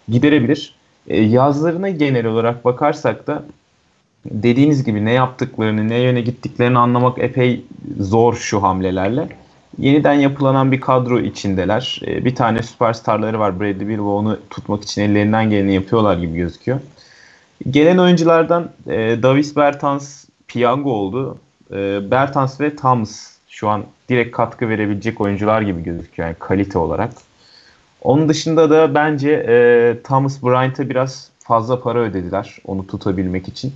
[0.10, 0.76] giderebilir.
[1.08, 3.44] E, yazlarına genel olarak bakarsak da
[4.26, 7.66] dediğiniz gibi ne yaptıklarını, ne yöne gittiklerini anlamak epey
[8.00, 9.28] zor şu hamlelerle.
[9.78, 12.02] Yeniden yapılanan bir kadro içindeler.
[12.08, 16.36] Ee, bir tane süperstarları var Bradley Beal ve onu tutmak için ellerinden geleni yapıyorlar gibi
[16.36, 16.80] gözüküyor.
[17.70, 21.38] Gelen oyunculardan e, Davis Bertans piyango oldu.
[21.72, 27.12] E, Bertans ve Thomas şu an direkt katkı verebilecek oyuncular gibi gözüküyor yani kalite olarak.
[28.02, 33.74] Onun dışında da bence e, Thomas Bryant'a biraz fazla para ödediler onu tutabilmek için.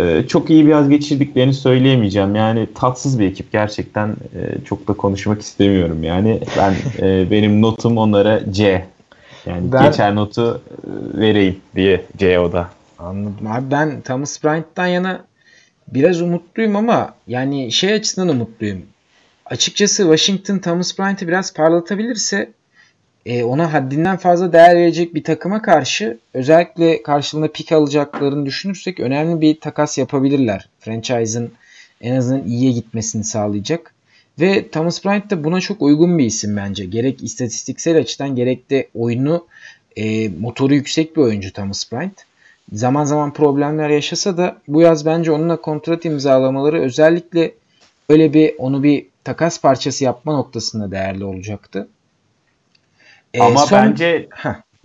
[0.00, 2.34] Ee, çok iyi bir yaz geçirdiklerini söyleyemeyeceğim.
[2.34, 6.04] Yani tatsız bir ekip gerçekten e, çok da konuşmak istemiyorum.
[6.04, 8.86] Yani ben e, benim notum onlara C.
[9.46, 12.70] Yani ben, geçer notu e, vereyim diye C o da.
[12.98, 15.24] Anladım abi ben Thomas Bryant'tan yana
[15.88, 18.82] biraz umutluyum ama yani şey açısından umutluyum.
[19.46, 22.52] Açıkçası Washington Thomas Bryant'ı biraz parlatabilirse
[23.26, 29.40] e, ona haddinden fazla değer verecek bir takıma karşı özellikle karşılığında pik alacaklarını düşünürsek önemli
[29.40, 30.68] bir takas yapabilirler.
[30.80, 31.52] Franchise'ın
[32.00, 33.94] en azından iyiye gitmesini sağlayacak.
[34.40, 36.84] Ve Thomas Bryant da buna çok uygun bir isim bence.
[36.84, 39.46] Gerek istatistiksel açıdan gerek de oyunu
[39.96, 42.24] e, motoru yüksek bir oyuncu Thomas Bryant.
[42.72, 47.54] Zaman zaman problemler yaşasa da bu yaz bence onunla kontrat imzalamaları özellikle
[48.08, 51.88] öyle bir onu bir takas parçası yapma noktasında değerli olacaktı.
[53.36, 53.82] E, Ama son...
[53.82, 54.28] bence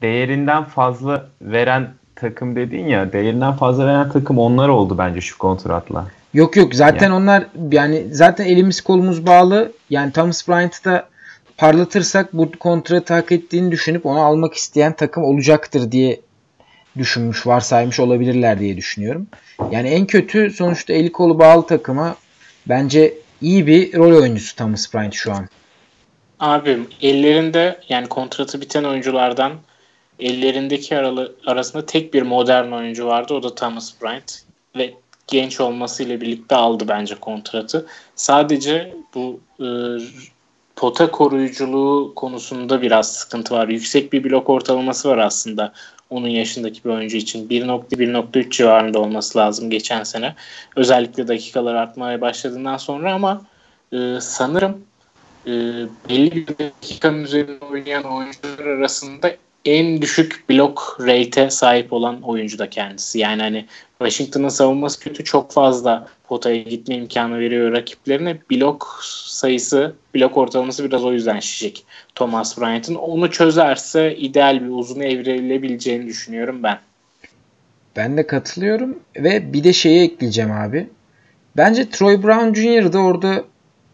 [0.01, 6.07] değerinden fazla veren takım dedin ya değerinden fazla veren takım onlar oldu bence şu kontratla.
[6.33, 7.15] Yok yok zaten yani.
[7.15, 9.71] onlar yani zaten elimiz kolumuz bağlı.
[9.89, 11.09] Yani Thomas Bryant'ı da
[11.57, 16.21] parlatırsak bu kontratı hak ettiğini düşünüp onu almak isteyen takım olacaktır diye
[16.97, 19.27] düşünmüş, varsaymış olabilirler diye düşünüyorum.
[19.71, 22.15] Yani en kötü sonuçta eli kolu bağlı takıma
[22.69, 25.47] bence iyi bir rol oyuncusu Thomas Bryant şu an.
[26.41, 29.51] Abim ellerinde yani kontratı biten oyunculardan
[30.19, 33.33] ellerindeki aralı, arasında tek bir modern oyuncu vardı.
[33.33, 34.41] O da Thomas Bryant.
[34.77, 34.93] Ve
[35.27, 37.85] genç olmasıyla birlikte aldı bence kontratı.
[38.15, 39.67] Sadece bu e,
[40.75, 43.67] pota koruyuculuğu konusunda biraz sıkıntı var.
[43.67, 45.73] Yüksek bir blok ortalaması var aslında
[46.09, 50.35] onun yaşındaki bir oyuncu için 1.1.3 civarında olması lazım geçen sene.
[50.75, 53.41] Özellikle dakikalar artmaya başladığından sonra ama
[53.93, 54.90] e, sanırım
[55.47, 55.51] e,
[56.09, 59.31] belli bir dakikanın üzerinde oynayan oyuncular arasında
[59.65, 63.19] en düşük blok rate'e sahip olan oyuncu da kendisi.
[63.19, 63.65] Yani hani
[63.99, 68.37] Washington'ın savunması kötü çok fazla potaya gitme imkanı veriyor rakiplerine.
[68.51, 72.95] Blok sayısı, blok ortalaması biraz o yüzden şişik Thomas Bryant'ın.
[72.95, 76.79] Onu çözerse ideal bir uzun evrilebileceğini düşünüyorum ben.
[77.95, 80.87] Ben de katılıyorum ve bir de şeyi ekleyeceğim abi.
[81.57, 82.93] Bence Troy Brown Jr.
[82.93, 83.43] da orada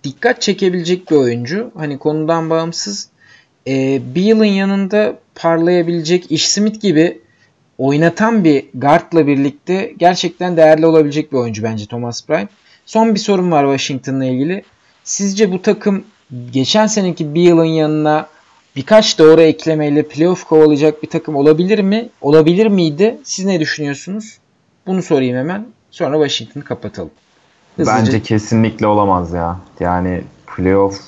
[0.08, 1.72] dikkat çekebilecek bir oyuncu.
[1.78, 3.10] Hani konudan bağımsız.
[3.67, 7.22] Bir yılın yanında parlayabilecek Ish Smith gibi
[7.78, 12.50] oynatan bir guardla birlikte gerçekten değerli olabilecek bir oyuncu bence Thomas Bryant.
[12.86, 14.63] Son bir sorum var Washington'la ilgili.
[15.04, 16.04] Sizce bu takım
[16.52, 18.28] geçen seneki bir yılın yanına
[18.76, 22.10] birkaç doğru eklemeyle playoff kovalayacak bir takım olabilir mi?
[22.22, 23.17] Olabilir miydi?
[23.24, 24.38] Siz ne düşünüyorsunuz?
[24.88, 25.65] Bunu sorayım hemen.
[25.91, 27.12] Sonra Washington'ı kapatalım.
[27.78, 27.98] Hızlıca.
[27.98, 29.58] Bence kesinlikle olamaz ya.
[29.80, 30.22] Yani
[30.56, 31.00] playoff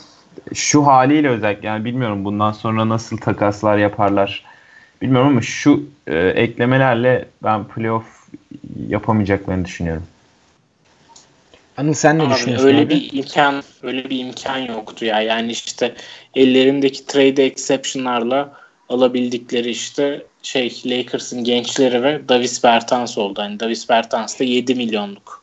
[0.54, 4.46] şu haliyle özellikle yani bilmiyorum bundan sonra nasıl takaslar yaparlar
[5.02, 8.06] bilmiyorum ama şu e, eklemelerle ben playoff
[8.88, 10.04] yapamayacaklarını düşünüyorum.
[11.78, 12.90] Anıl sen ne abi, düşünüyorsun öyle abi?
[12.90, 15.22] bir imkan öyle bir imkan yoktu ya.
[15.22, 15.96] Yani işte
[16.36, 18.54] ellerindeki trade exception'larla
[18.90, 23.42] alabildikleri işte şey Lakers'ın gençleri ve Davis Bertans oldu.
[23.42, 25.39] Hani Davis Bertans da 7 milyonluk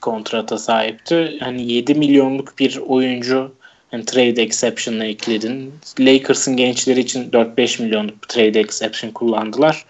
[0.00, 1.38] kontrata sahipti.
[1.40, 3.52] Hani 7 milyonluk bir oyuncu
[3.92, 5.74] yani trade exception'la ekledin.
[6.00, 9.84] Lakers'ın gençleri için 4-5 milyonluk bir trade exception kullandılar.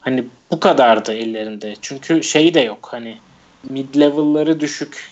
[0.00, 1.74] Hani bu kadardı ellerinde.
[1.80, 3.18] Çünkü şey de yok hani
[3.70, 5.10] mid level'ları düşük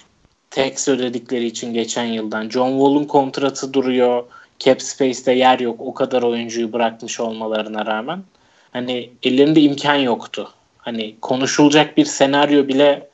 [0.50, 2.50] tax ödedikleri için geçen yıldan.
[2.50, 4.24] John Wall'un kontratı duruyor.
[4.58, 5.80] Cap space'te yer yok.
[5.80, 8.22] O kadar oyuncuyu bırakmış olmalarına rağmen.
[8.72, 10.50] Hani ellerinde imkan yoktu.
[10.78, 13.09] Hani konuşulacak bir senaryo bile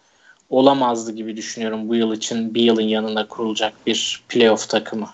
[0.50, 5.08] olamazdı gibi düşünüyorum bu yıl için bir yılın yanına kurulacak bir playoff takımı.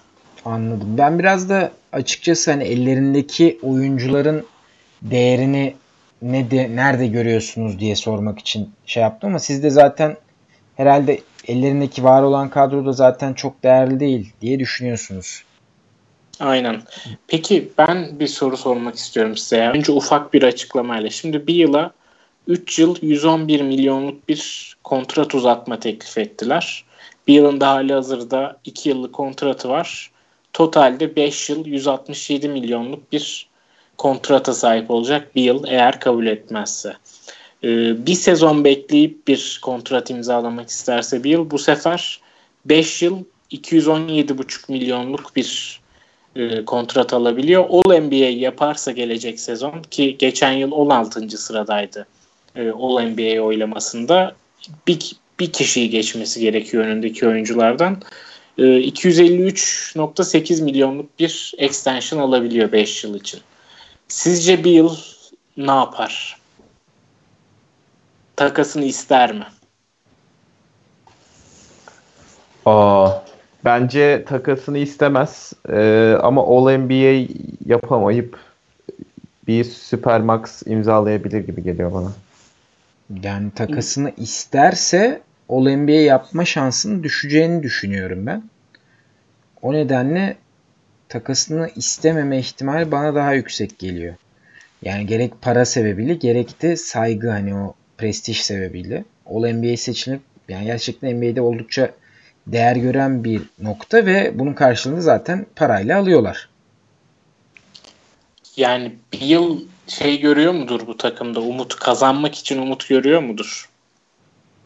[0.45, 0.95] Anladım.
[0.99, 4.47] Ben biraz da açıkçası hani ellerindeki oyuncuların
[5.03, 5.75] değerini
[6.23, 10.16] ne de, nerede görüyorsunuz diye sormak için şey yaptım ama siz de zaten
[10.77, 15.42] herhalde ellerindeki var olan kadroda zaten çok değerli değil diye düşünüyorsunuz.
[16.40, 16.83] Aynen.
[17.29, 19.68] Peki ben bir soru sormak istiyorum size.
[19.68, 21.11] Önce ufak bir açıklamayla.
[21.11, 21.92] Şimdi bir yıla
[22.46, 26.85] 3 yıl 111 milyonluk bir kontrat uzatma teklif ettiler.
[27.26, 30.11] Bir yılın da hali hazırda 2 yıllık kontratı var.
[30.52, 33.48] Totalde 5 yıl 167 milyonluk bir
[33.98, 36.96] kontrata sahip olacak bir yıl eğer kabul etmezse.
[37.64, 42.20] Ee, bir sezon bekleyip bir kontrat imzalamak isterse bir yıl bu sefer
[42.64, 45.81] 5 yıl 217,5 milyonluk bir
[46.37, 47.64] e, kontrat alabiliyor.
[47.68, 51.38] All NBA yaparsa gelecek sezon ki geçen yıl 16.
[51.38, 52.07] sıradaydı
[52.57, 54.35] e, All NBA oylamasında
[54.87, 58.03] bir, bir kişiyi geçmesi gerekiyor önündeki oyunculardan.
[58.59, 63.41] E, 253.8 milyonluk bir extension alabiliyor 5 yıl için.
[64.09, 64.97] Sizce bir yıl
[65.57, 66.38] ne yapar?
[68.37, 69.47] Takasını ister mi?
[72.67, 73.11] Aa,
[73.65, 77.29] bence takasını istemez ee, ama All NBA
[77.67, 78.38] yapamayıp
[79.47, 82.12] bir Supermax imzalayabilir gibi geliyor bana.
[83.22, 88.42] Yani takasını isterse All NBA yapma şansının düşeceğini düşünüyorum ben.
[89.62, 90.37] O nedenle
[91.09, 94.14] takasını istememe ihtimali bana daha yüksek geliyor.
[94.83, 99.05] Yani gerek para sebebiyle gerek de saygı hani o prestij sebebiyle.
[99.27, 101.90] All NBA seçilip yani gerçekten NBA'de oldukça
[102.46, 106.48] değer gören bir nokta ve bunun karşılığını zaten parayla alıyorlar.
[108.57, 111.40] Yani bir yıl şey görüyor mudur bu takımda?
[111.40, 113.68] Umut kazanmak için umut görüyor mudur?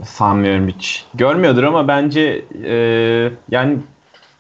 [0.05, 1.05] Sanmıyorum hiç.
[1.15, 2.75] Görmüyordur ama bence e,
[3.51, 3.79] yani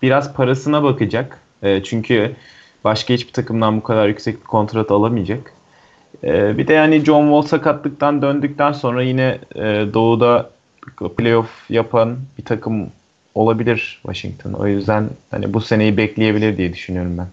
[0.03, 1.41] biraz parasına bakacak.
[1.63, 2.37] E, çünkü
[2.85, 5.53] başka hiçbir takımdan bu kadar yüksek bir kontrat alamayacak.
[6.25, 10.51] E, bir de yani John Wall sakatlıktan döndükten sonra yine e, doğuda
[11.17, 12.91] playoff yapan bir takım
[13.35, 14.53] olabilir Washington.
[14.53, 17.27] O yüzden hani bu seneyi bekleyebilir diye düşünüyorum ben.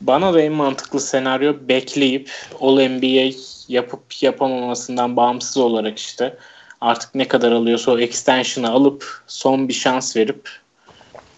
[0.00, 2.30] Bana da en mantıklı senaryo bekleyip
[2.60, 3.36] All NBA
[3.68, 6.36] yapıp yapamamasından bağımsız olarak işte
[6.80, 10.50] artık ne kadar alıyorsa o extension'ı alıp son bir şans verip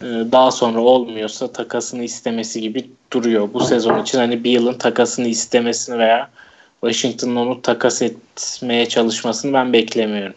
[0.03, 3.49] e, daha sonra olmuyorsa takasını istemesi gibi duruyor.
[3.55, 6.31] Bu sezon için hani bir yılın takasını istemesini veya
[6.81, 10.35] Washington'ın onu takas etmeye çalışmasını ben beklemiyorum.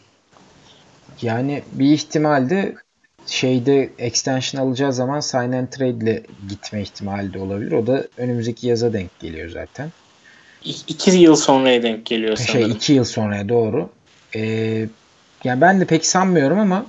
[1.21, 2.75] Yani bir ihtimalde
[3.27, 7.71] şeyde extension alacağı zaman sign and trade ile gitme ihtimali de olabilir.
[7.71, 9.91] O da önümüzdeki yaza denk geliyor zaten.
[10.63, 12.71] İki yıl sonraya denk geliyor Şey sanırım.
[12.71, 13.89] iki yıl sonraya doğru.
[14.35, 14.85] Ee,
[15.43, 16.85] yani ben de pek sanmıyorum ama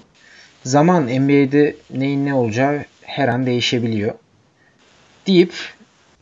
[0.64, 4.14] zaman NBA'de neyin ne olacağı her an değişebiliyor.
[5.26, 5.52] Deyip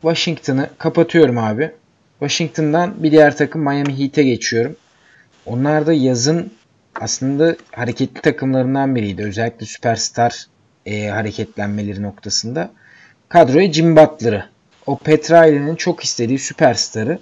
[0.02, 1.70] Washington'ı kapatıyorum abi.
[2.18, 4.76] Washington'dan bir diğer takım Miami Heat'e geçiyorum.
[5.46, 6.52] Onlar da yazın
[7.00, 9.22] aslında hareketli takımlarından biriydi.
[9.22, 10.46] Özellikle süperstar
[10.86, 12.70] e, hareketlenmeleri noktasında.
[13.28, 14.44] Kadroya Jim Butler'ı,
[14.86, 17.18] o Petrali'nin çok istediği süperstarı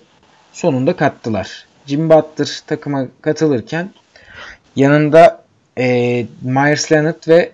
[0.52, 1.66] sonunda kattılar.
[1.86, 3.90] Jim Butler takıma katılırken
[4.76, 5.44] yanında
[5.78, 7.52] e, Myers Leonard ve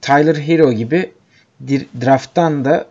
[0.00, 1.12] Tyler Hero gibi
[2.00, 2.86] drafttan da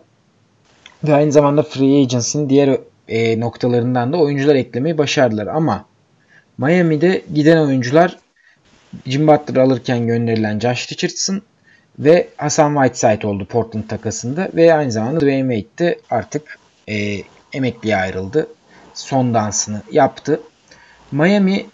[1.04, 5.46] ve aynı zamanda free agency'nin diğer e, noktalarından da oyuncular eklemeyi başardılar.
[5.46, 5.84] Ama
[6.58, 8.18] Miami'de giden oyuncular
[9.06, 11.42] Jim Butler alırken gönderilen Josh Richardson
[11.98, 17.96] ve Hasan Whiteside oldu Portland takasında ve aynı zamanda Dwayne Wade de artık e, emekliye
[17.96, 18.46] ayrıldı.
[18.94, 20.40] Son dansını yaptı.
[21.12, 21.66] Miami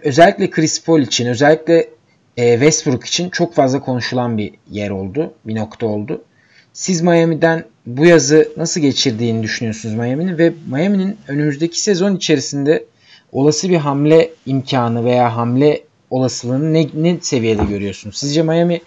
[0.00, 1.88] özellikle Chris Paul için özellikle
[2.36, 5.34] e, Westbrook için çok fazla konuşulan bir yer oldu.
[5.44, 6.24] Bir nokta oldu.
[6.72, 12.84] Siz Miami'den bu yazı nasıl geçirdiğini düşünüyorsunuz Miami'nin ve Miami'nin önümüzdeki sezon içerisinde
[13.32, 15.82] olası bir hamle imkanı veya hamle
[16.12, 18.16] olasılığını ne, ne seviyede görüyorsunuz?
[18.16, 18.80] Sizce Miami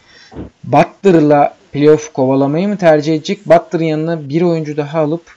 [0.64, 3.46] Butler'la playoff kovalamayı mı tercih edecek?
[3.46, 5.36] Butler'ın yanına bir oyuncu daha alıp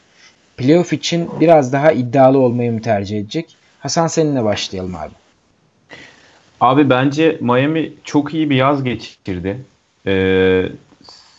[0.57, 3.57] playoff için biraz daha iddialı olmayı mı tercih edecek?
[3.81, 5.13] Hasan seninle başlayalım abi.
[6.61, 9.57] Abi bence Miami çok iyi bir yaz geçirdi.
[10.07, 10.67] Ee,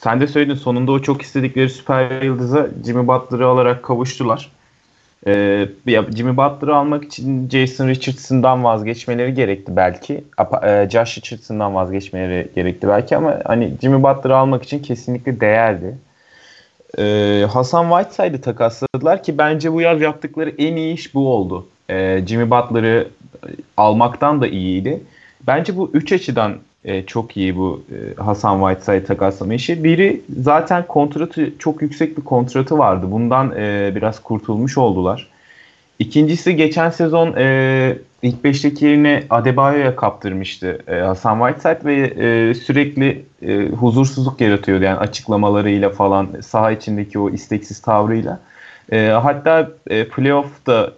[0.03, 4.51] sen de söyledin sonunda o çok istedikleri süper yıldıza Jimmy Butler'ı alarak kavuştular.
[5.27, 10.23] Ee, Jimmy Butler'ı almak için Jason Richardson'dan vazgeçmeleri gerekti belki.
[10.63, 15.97] E, Josh Richardson'dan vazgeçmeleri gerekti belki ama hani Jimmy Butler'ı almak için kesinlikle değerdi.
[16.97, 21.67] Ee, Hasan Whiteside'ı takasladılar ki bence bu yaz yaptıkları en iyi iş bu oldu.
[21.89, 23.07] Ee, Jimmy Butler'ı
[23.77, 25.03] almaktan da iyiydi.
[25.47, 29.83] Bence bu üç açıdan e, çok iyi bu e, Hasan Whiteside takaslama işi.
[29.83, 33.07] Biri zaten kontratı çok yüksek bir kontratı vardı.
[33.11, 35.27] Bundan e, biraz kurtulmuş oldular.
[35.99, 43.25] İkincisi geçen sezon e, ilk beşteki yerine Adebayo'ya kaptırmıştı e, Hasan Whiteside ve e, sürekli
[43.41, 44.83] e, huzursuzluk yaratıyordu.
[44.83, 48.39] Yani açıklamalarıyla falan saha içindeki o isteksiz tavrıyla.
[48.91, 50.93] E, hatta e, playoff'ta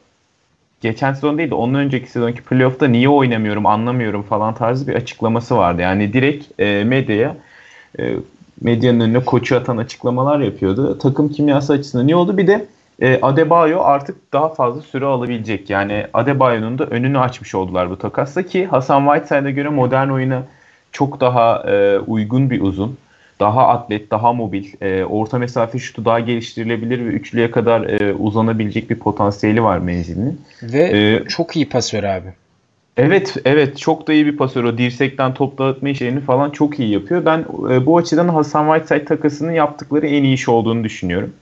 [0.81, 5.57] geçen sezon değil de onun önceki sezonki playoff'ta niye oynamıyorum anlamıyorum falan tarzı bir açıklaması
[5.57, 5.81] vardı.
[5.81, 7.35] Yani direkt e, medyaya
[7.99, 8.13] e,
[8.61, 10.97] medyanın önüne koçu atan açıklamalar yapıyordu.
[10.97, 12.37] Takım kimyası açısından niye oldu?
[12.37, 12.65] Bir de
[13.01, 15.69] e, Adebayo artık daha fazla süre alabilecek.
[15.69, 20.43] Yani Adebayo'nun da önünü açmış oldular bu takasla ki Hasan Whiteside'a göre modern oyuna
[20.91, 22.97] çok daha e, uygun bir uzun
[23.41, 28.89] daha atlet, daha mobil, e, orta mesafe şutu daha geliştirilebilir ve üçlüye kadar e, uzanabilecek
[28.89, 30.41] bir potansiyeli var menzilinin.
[30.63, 32.27] Ve ee, çok iyi pasör abi.
[32.97, 34.63] Evet, evet çok da iyi bir pasör.
[34.63, 37.25] O dirsekten top dağıtma işlerini falan çok iyi yapıyor.
[37.25, 41.33] Ben e, bu açıdan Hasan Whiteside takasının yaptıkları en iyi iş olduğunu düşünüyorum.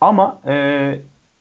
[0.00, 0.94] Ama e,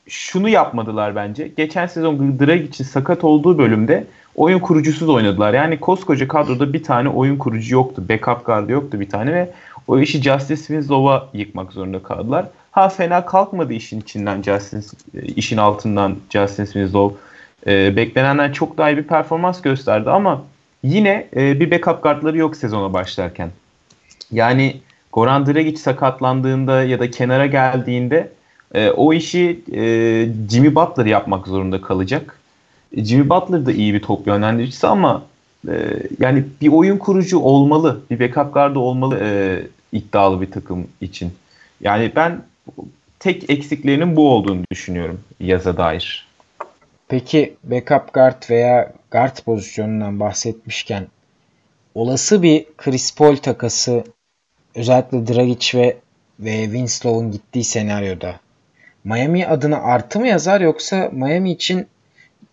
[0.08, 1.52] şunu yapmadılar bence.
[1.58, 4.04] Geçen sezon Dragic'in sakat olduğu bölümde
[4.36, 5.54] oyun kurucusuz oynadılar.
[5.54, 8.04] Yani koskoca kadroda bir tane oyun kurucu yoktu.
[8.10, 9.50] Backup guard yoktu bir tane ve
[9.88, 12.46] o işi Justice Winslow'a yıkmak zorunda kaldılar.
[12.72, 14.88] Ha fena kalkmadı işin içinden Justice,
[15.36, 17.18] işin altından Justice Winslow.
[17.68, 20.44] E, beklenenden çok daha iyi bir performans gösterdi ama
[20.84, 23.50] yine e, bir backup guardları yok sezona başlarken.
[24.32, 24.82] Yani
[25.14, 28.32] Goran Dragic sakatlandığında ya da kenara geldiğinde
[28.74, 29.82] e, o işi e,
[30.50, 32.40] Jimmy Butler yapmak zorunda kalacak.
[32.98, 35.24] E, Jimmy Butler da iyi bir top yönlendiricisi ama
[35.68, 35.74] e,
[36.20, 38.02] yani bir oyun kurucu olmalı.
[38.12, 39.62] Bir backup gardı olmalı e,
[39.92, 41.34] iddialı bir takım için.
[41.82, 42.42] Yani ben
[43.20, 46.28] tek eksiklerinin bu olduğunu düşünüyorum yaza dair.
[47.08, 51.08] Peki backup guard veya guard pozisyonundan bahsetmişken
[51.96, 54.04] olası bir Chris Paul takası
[54.76, 55.98] özellikle Dragic ve
[56.40, 58.40] ve Winslow'un gittiği senaryoda
[59.04, 61.88] Miami adına artı mı yazar yoksa Miami için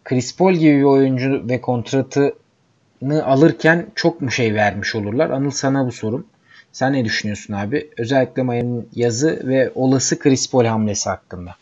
[0.05, 5.31] Chris Paul gibi bir oyuncu ve kontratını alırken çok mu şey vermiş olurlar?
[5.31, 6.27] Anıl sana bu sorum.
[6.75, 7.91] Sen ne düşünüyorsun abi?
[7.99, 11.55] Özellikle Miami'nin yazı ve olası Chris Paul hamlesi hakkında.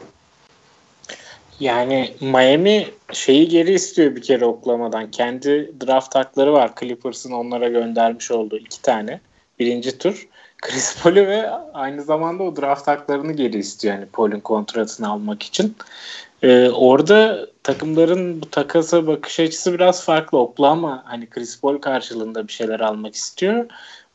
[1.60, 5.10] Yani Miami şeyi geri istiyor bir kere oklamadan.
[5.10, 6.70] Kendi draft hakları var.
[6.80, 9.20] Clippers'ın onlara göndermiş olduğu iki tane.
[9.58, 10.28] Birinci tur.
[10.62, 13.94] Chris Paul'ü ve aynı zamanda o draft haklarını geri istiyor.
[13.94, 15.76] Yani Paul'ün kontratını almak için.
[16.42, 20.38] Ee, orada takımların bu takasa bakış açısı biraz farklı.
[20.38, 23.66] Oklahoma hani Chris Paul karşılığında bir şeyler almak istiyor.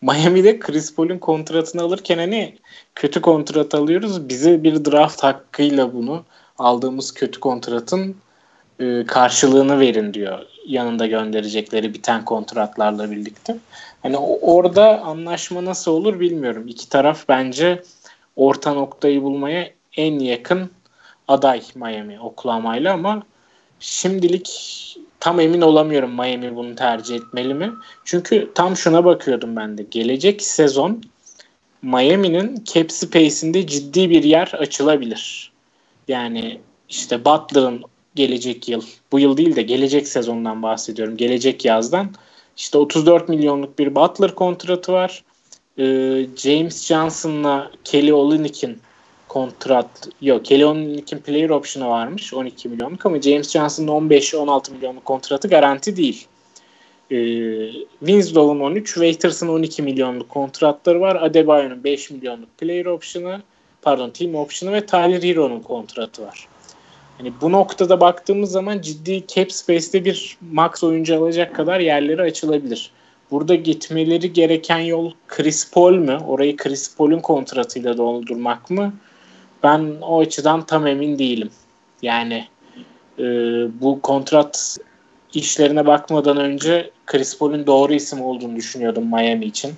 [0.01, 2.57] Miami'de Chris Paul'ün kontratını alırken hani
[2.95, 4.29] kötü kontrat alıyoruz.
[4.29, 6.23] Bize bir draft hakkıyla bunu
[6.57, 8.15] aldığımız kötü kontratın
[8.79, 10.45] e, karşılığını verin diyor.
[10.67, 13.57] Yanında gönderecekleri biten kontratlarla birlikte.
[14.03, 16.67] Hani orada anlaşma nasıl olur bilmiyorum.
[16.67, 17.83] İki taraf bence
[18.35, 20.69] orta noktayı bulmaya en yakın
[21.27, 23.23] aday Miami Oklahoma ile ama
[23.79, 24.49] şimdilik
[25.19, 27.73] tam emin olamıyorum Miami bunu tercih etmeli mi?
[28.05, 29.85] Çünkü tam şuna bakıyordum ben de.
[29.91, 31.03] Gelecek sezon
[31.81, 35.51] Miami'nin cap space'inde ciddi bir yer açılabilir.
[36.07, 36.59] Yani
[36.89, 37.81] işte Butler'ın
[38.15, 41.17] gelecek yıl, bu yıl değil de gelecek sezondan bahsediyorum.
[41.17, 42.11] Gelecek yazdan
[42.57, 45.23] işte 34 milyonluk bir Butler kontratı var.
[45.79, 48.79] Ee, James Johnson'la Kelly Olynyk'in
[49.27, 55.47] kontrat yok Kelly Olynyk'in player option'ı varmış 12 milyonluk ama James Johnson'ın 15-16 milyonluk kontratı
[55.47, 56.27] garanti değil.
[57.11, 61.15] Ee, Winslow'un 13, Waiters'ın 12 milyonluk kontratları var.
[61.15, 63.41] Adebayo'nun 5 milyonluk player option'ı
[63.81, 66.47] pardon team option'ı ve Tyler Hero'nun kontratı var.
[67.17, 72.91] Hani bu noktada baktığımız zaman ciddi cap space'te bir max oyuncu alacak kadar yerleri açılabilir.
[73.31, 76.17] Burada gitmeleri gereken yol Chris Paul mü?
[76.27, 78.93] Orayı Chris Paul'un kontratıyla doldurmak mı?
[79.67, 81.49] Ben o açıdan tam emin değilim.
[82.01, 82.47] Yani
[83.19, 83.23] e,
[83.81, 84.77] bu kontrat
[85.33, 89.73] işlerine bakmadan önce Chris Paul'un doğru isim olduğunu düşünüyordum Miami için.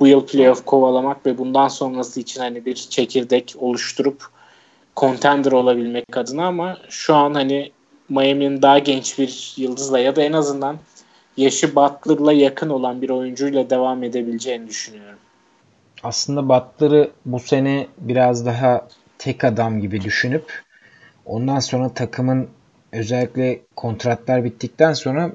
[0.00, 4.26] Bu yıl playoff kovalamak ve bundan sonrası için hani bir çekirdek oluşturup
[4.96, 7.72] contender olabilmek adına ama şu an hani
[8.08, 10.76] Miami'nin daha genç bir yıldızla ya da en azından
[11.36, 15.18] yaşı Butler'la yakın olan bir oyuncuyla devam edebileceğini düşünüyorum.
[16.02, 18.88] Aslında Butler'ı bu sene biraz daha
[19.22, 20.62] tek adam gibi düşünüp
[21.26, 22.48] ondan sonra takımın
[22.92, 25.32] özellikle kontratlar bittikten sonra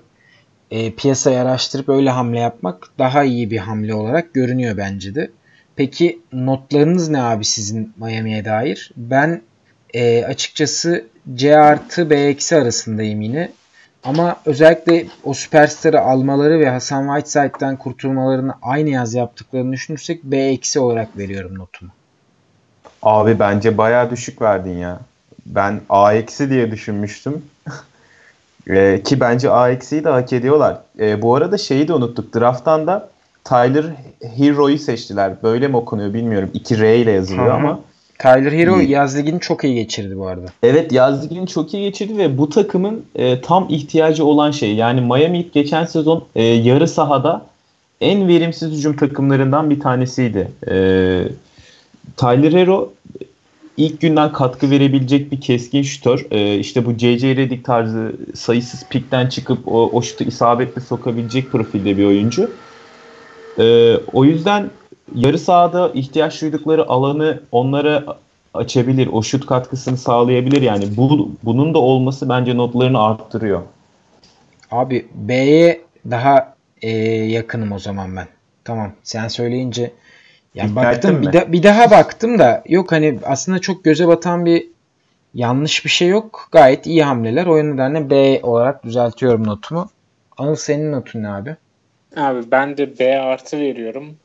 [0.72, 5.32] e, piyasayı araştırıp öyle hamle yapmak daha iyi bir hamle olarak görünüyor bence de.
[5.76, 8.92] Peki notlarınız ne abi sizin Miami'ye dair?
[8.98, 9.42] Ben
[9.94, 13.52] e, açıkçası C artı B eksi arasındayım yine.
[14.04, 20.80] Ama özellikle o süperstarı almaları ve Hasan Whiteside'den kurtulmalarını aynı yaz yaptıklarını düşünürsek B eksi
[20.80, 21.92] olarak veriyorum notumu.
[23.08, 25.00] Abi bence baya düşük verdin ya.
[25.46, 27.42] Ben A eksi diye düşünmüştüm.
[28.70, 30.78] e, ki bence A eksiyi de hak ediyorlar.
[31.00, 32.36] E, bu arada şeyi de unuttuk.
[32.36, 33.10] Draft'tan da
[33.44, 33.86] Tyler
[34.38, 35.34] Hero'yu seçtiler.
[35.44, 36.50] Böyle mi okunuyor bilmiyorum.
[36.54, 37.80] 2 R ile yazılıyor ama.
[38.20, 38.92] Tyler Hero iyi.
[38.92, 40.46] yaz ligini çok iyi geçirdi bu arada.
[40.64, 44.76] Evet yaz ligini çok iyi geçirdi ve bu takımın e, tam ihtiyacı olan şey.
[44.76, 47.46] Yani Miami geçen sezon e, yarı sahada
[48.02, 50.52] en verimsiz hücum takımlarından bir tanesiydi.
[50.72, 50.76] E,
[52.18, 52.94] Tyler Hero
[53.78, 56.26] ilk günden katkı verebilecek bir keskin şutör.
[56.32, 57.36] E, işte bu J.J.
[57.36, 62.52] Redick tarzı sayısız pikten çıkıp o, o şutu isabetle sokabilecek profilde bir oyuncu.
[63.60, 64.70] E, o yüzden
[65.16, 68.18] yarı sahada ihtiyaç duydukları alanı onlara
[68.54, 69.10] açabilir.
[69.12, 70.62] O şut katkısını sağlayabilir.
[70.62, 73.62] Yani bu bunun da olması bence notlarını arttırıyor.
[74.72, 75.82] Abi B'ye
[76.12, 78.28] daha e, yakınım o zaman ben.
[78.64, 79.92] Tamam sen söyleyince
[80.58, 84.68] yani baktım bir, da, bir daha baktım da yok hani aslında çok göze batan bir
[85.34, 86.50] yanlış bir şey yok.
[86.52, 87.46] Gayet iyi hamleler.
[87.46, 89.90] O nedenle B olarak düzeltiyorum notumu.
[90.38, 91.56] Anıl senin notun ne abi?
[92.16, 94.16] Abi ben de B artı veriyorum.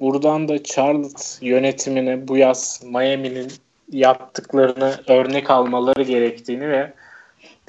[0.00, 3.52] Buradan da Charlotte yönetimine bu yaz Miami'nin
[3.92, 6.92] yaptıklarını örnek almaları gerektiğini ve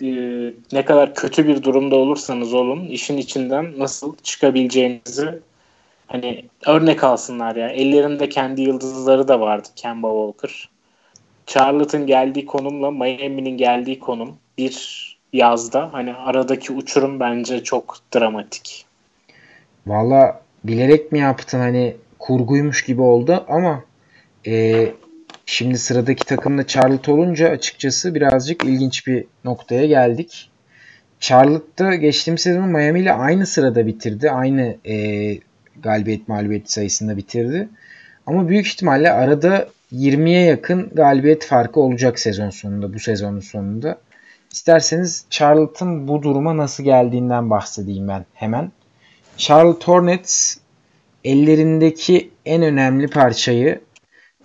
[0.01, 0.07] e,
[0.72, 5.39] ne kadar kötü bir durumda olursanız olun işin içinden nasıl çıkabileceğinizi
[6.08, 7.70] hani örnek alsınlar ya.
[7.70, 10.70] Ellerinde kendi yıldızları da vardı Kemba Walker.
[11.45, 18.86] Charlotte'ın geldiği konumla Miami'nin geldiği konum bir yazda hani aradaki uçurum bence çok dramatik.
[19.88, 23.84] Valla bilerek mi yaptın hani kurguymuş gibi oldu ama
[24.47, 24.88] e,
[25.45, 30.49] şimdi sıradaki takımda Charlotte olunca açıkçası birazcık ilginç bir noktaya geldik.
[31.20, 34.32] Charlotte'da geçtiğimiz sezon Miami ile aynı sırada bitirdi.
[34.32, 34.95] Aynı e,
[35.84, 37.70] galibiyet mağlubiyet sayısında bitirdi.
[38.26, 43.98] Ama büyük ihtimalle arada 20'ye yakın galibiyet farkı olacak sezon sonunda, bu sezonun sonunda.
[44.54, 48.72] İsterseniz Charlotte'ın bu duruma nasıl geldiğinden bahsedeyim ben hemen.
[49.38, 50.58] Charlotte Hornets
[51.24, 53.82] ellerindeki en önemli parçayı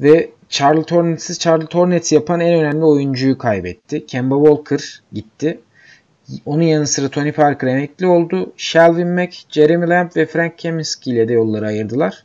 [0.01, 4.07] ve Charlotte Hornets'i Charlotte Hornets yapan en önemli oyuncuyu kaybetti.
[4.07, 5.61] Kemba Walker gitti.
[6.47, 8.53] Onun yanı sıra Tony Parker emekli oldu.
[8.57, 12.25] Shelvin Mack, Jeremy Lamb ve Frank Kaminsky ile de yolları ayırdılar.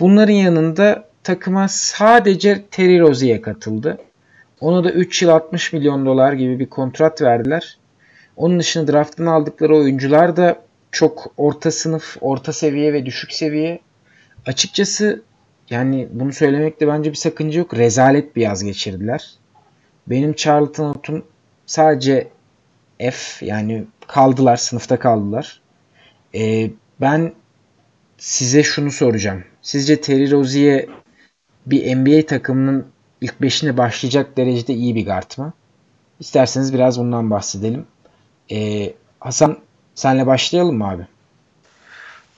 [0.00, 3.98] Bunların yanında takıma sadece Terry Rozier katıldı.
[4.60, 7.78] Ona da 3 yıl 60 milyon dolar gibi bir kontrat verdiler.
[8.36, 10.56] Onun dışında drafttan aldıkları oyuncular da
[10.92, 13.80] çok orta sınıf, orta seviye ve düşük seviye.
[14.46, 15.22] Açıkçası
[15.70, 17.74] yani bunu söylemekte bence bir sakınca yok.
[17.74, 19.30] Rezalet bir yaz geçirdiler.
[20.06, 21.24] Benim Charlton notum
[21.66, 22.28] sadece
[23.10, 25.60] F yani kaldılar, sınıfta kaldılar.
[26.34, 27.32] Ee, ben
[28.18, 29.44] size şunu soracağım.
[29.62, 30.86] Sizce Terry Rozier
[31.66, 32.86] bir NBA takımının
[33.20, 35.52] ilk beşine başlayacak derecede iyi bir guard mı?
[36.20, 37.86] İsterseniz biraz bundan bahsedelim.
[38.50, 39.58] Ee, Hasan
[39.94, 41.06] senle başlayalım mı abi?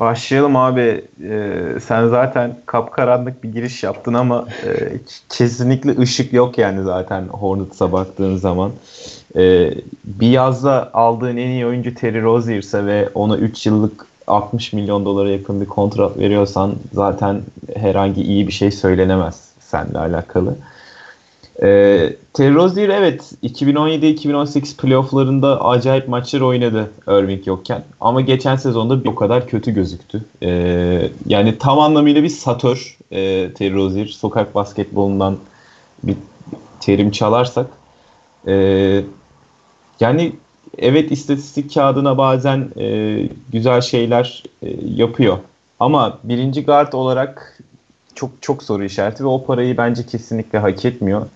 [0.01, 1.05] Başlayalım abi.
[1.25, 4.71] Ee, sen zaten kapkaranlık bir giriş yaptın ama e,
[5.29, 8.73] kesinlikle ışık yok yani zaten Hornets'a baktığın zaman.
[9.37, 9.75] Ee,
[10.05, 15.05] bir yazda aldığın en iyi oyuncu Terry Rozier ise ve ona 3 yıllık 60 milyon
[15.05, 17.41] dolara yakın bir kontrat veriyorsan zaten
[17.77, 20.57] herhangi iyi bir şey söylenemez seninle alakalı.
[21.63, 27.85] Ee, Terry evet 2017-2018 playofflarında acayip maçlar oynadı Irving yokken.
[28.01, 30.25] Ama geçen sezonda bir o kadar kötü gözüktü.
[30.43, 34.09] Ee, yani tam anlamıyla bir satör e, Terry.
[34.09, 35.37] Sokak basketbolundan
[36.03, 36.17] bir
[36.81, 37.67] terim çalarsak.
[38.47, 39.03] Ee,
[40.01, 40.33] yani
[40.79, 43.19] evet istatistik kağıdına bazen e,
[43.53, 45.39] güzel şeyler e, yapıyor.
[45.81, 47.59] Ama birinci guard olarak
[48.15, 51.27] çok çok soru işareti ve o parayı bence kesinlikle hak etmiyor.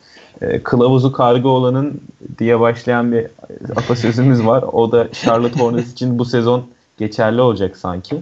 [0.42, 2.00] E, kılavuzu karga olanın
[2.38, 3.26] diye başlayan bir
[3.76, 4.62] atasözümüz var.
[4.62, 6.66] O da Charlotte Hornets için bu sezon
[6.98, 8.16] geçerli olacak sanki.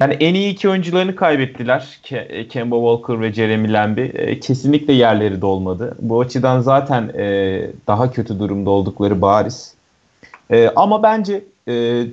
[0.00, 1.98] Yani en iyi iki oyuncularını kaybettiler.
[2.04, 3.98] Ke- Kemba Walker ve Jeremy Lamb.
[3.98, 5.96] E, kesinlikle yerleri dolmadı.
[6.00, 9.74] Bu açıdan zaten e, daha kötü durumda oldukları bariz.
[10.50, 12.04] E, ama bence e,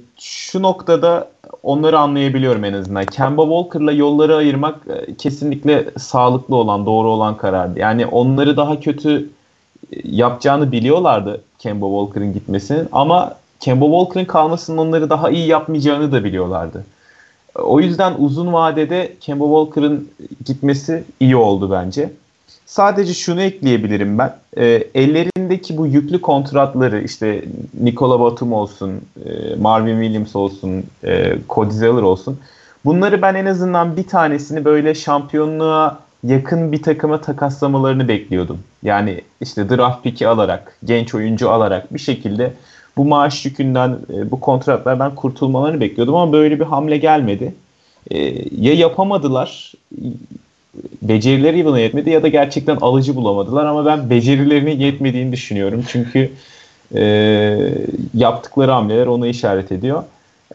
[0.52, 1.28] şu noktada
[1.64, 3.06] onları anlayabiliyorum en azından.
[3.06, 7.80] Kemba Walker'la yolları ayırmak e, kesinlikle sağlıklı olan, doğru olan karardı.
[7.80, 9.30] Yani onları daha kötü
[9.92, 16.24] e, yapacağını biliyorlardı Kemba Walker'ın gitmesinin ama Kemba Walker'ın kalmasının onları daha iyi yapmayacağını da
[16.24, 16.86] biliyorlardı.
[17.56, 20.10] O yüzden uzun vadede Kemba Walker'ın
[20.46, 22.12] gitmesi iyi oldu bence.
[22.66, 24.36] Sadece şunu ekleyebilirim ben.
[24.58, 27.44] E, ellerindeki bu yüklü kontratları işte
[27.82, 28.92] Nikola Batum olsun,
[29.26, 32.40] e, Marvin Williams olsun, e, Cody Zeller olsun.
[32.86, 38.60] Bunları ben en azından bir tanesini böyle şampiyonluğa yakın bir takıma takaslamalarını bekliyordum.
[38.84, 42.54] Yani işte draft pick'i alarak, genç oyuncu alarak bir şekilde
[42.98, 47.54] bu maaş yükünden, e, bu kontratlardan kurtulmalarını bekliyordum ama böyle bir hamle gelmedi.
[48.12, 48.18] E,
[48.62, 49.74] ya yapamadılar
[51.02, 55.84] becerileri buna yetmedi ya da gerçekten alıcı bulamadılar ama ben becerilerinin yetmediğini düşünüyorum.
[55.88, 56.32] Çünkü
[56.96, 57.04] e,
[58.14, 60.04] yaptıkları hamleler onu işaret ediyor.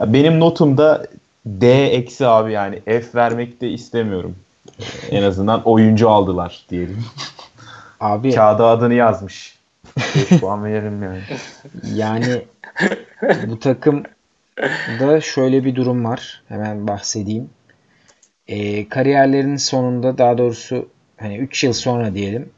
[0.00, 1.06] Ya benim notumda
[1.46, 4.36] D eksi abi yani F vermek de istemiyorum.
[5.10, 7.04] En azından oyuncu aldılar diyelim.
[8.00, 9.58] Abi kağıda adını yazmış.
[9.96, 11.20] 5 puan verelim yani.
[11.94, 12.42] Yani
[13.46, 14.02] bu takım
[15.00, 16.42] da şöyle bir durum var.
[16.48, 17.50] Hemen bahsedeyim
[18.48, 22.50] e, kariyerlerinin sonunda daha doğrusu hani 3 yıl sonra diyelim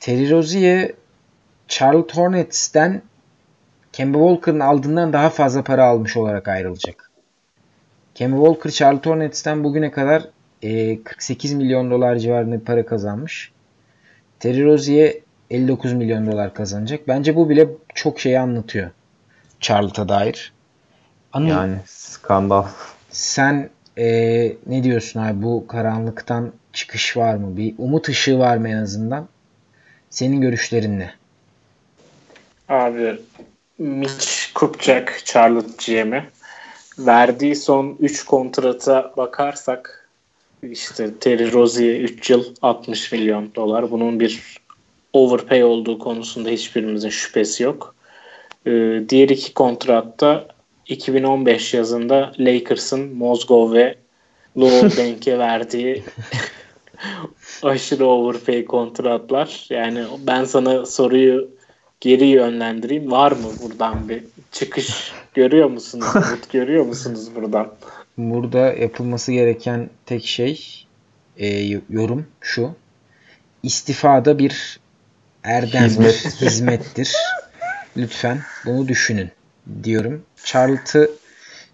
[0.00, 0.92] Terry Rozier
[1.68, 3.02] Charlotte Hornets'ten
[3.92, 7.10] Kemba Walker'ın aldığından daha fazla para almış olarak ayrılacak.
[8.14, 10.28] Kemba Walker Charlotte Hornets'ten bugüne kadar
[10.62, 13.52] e, 48 milyon dolar civarında para kazanmış.
[14.40, 15.14] Terry Rozier
[15.50, 17.08] 59 milyon dolar kazanacak.
[17.08, 18.90] Bence bu bile çok şey anlatıyor.
[19.60, 20.52] Charlotte'a dair.
[21.32, 22.64] Anladın yani skandal.
[23.10, 27.56] Sen ee, ne diyorsun abi bu karanlıktan çıkış var mı?
[27.56, 29.28] Bir umut ışığı var mı en azından?
[30.10, 31.10] Senin görüşlerin ne?
[32.68, 33.18] Abi
[33.78, 36.24] Mitch Kupchak Charlotte GM'i
[36.98, 40.08] verdiği son 3 kontrata bakarsak
[40.62, 43.90] işte Terry Rozier 3 yıl 60 milyon dolar.
[43.90, 44.60] Bunun bir
[45.12, 47.94] overpay olduğu konusunda hiçbirimizin şüphesi yok.
[48.66, 50.48] Ee, diğer iki kontratta
[50.88, 53.94] 2015 yazında Lakers'ın Mozgov ve
[54.58, 56.04] Lowell Bank'e verdiği
[57.62, 59.66] aşırı overpay kontratlar.
[59.70, 61.50] Yani ben sana soruyu
[62.00, 63.10] geri yönlendireyim.
[63.10, 66.06] Var mı buradan bir çıkış görüyor musunuz?
[66.14, 67.74] Umut görüyor musunuz buradan?
[68.18, 70.84] Burada yapılması gereken tek şey
[71.36, 72.70] e, yorum şu.
[73.62, 74.80] İstifada bir
[75.44, 76.40] erdemdir, Hizmet.
[76.40, 77.12] hizmettir.
[77.96, 79.30] Lütfen bunu düşünün
[79.82, 80.22] diyorum.
[80.46, 81.10] Charlotte'ı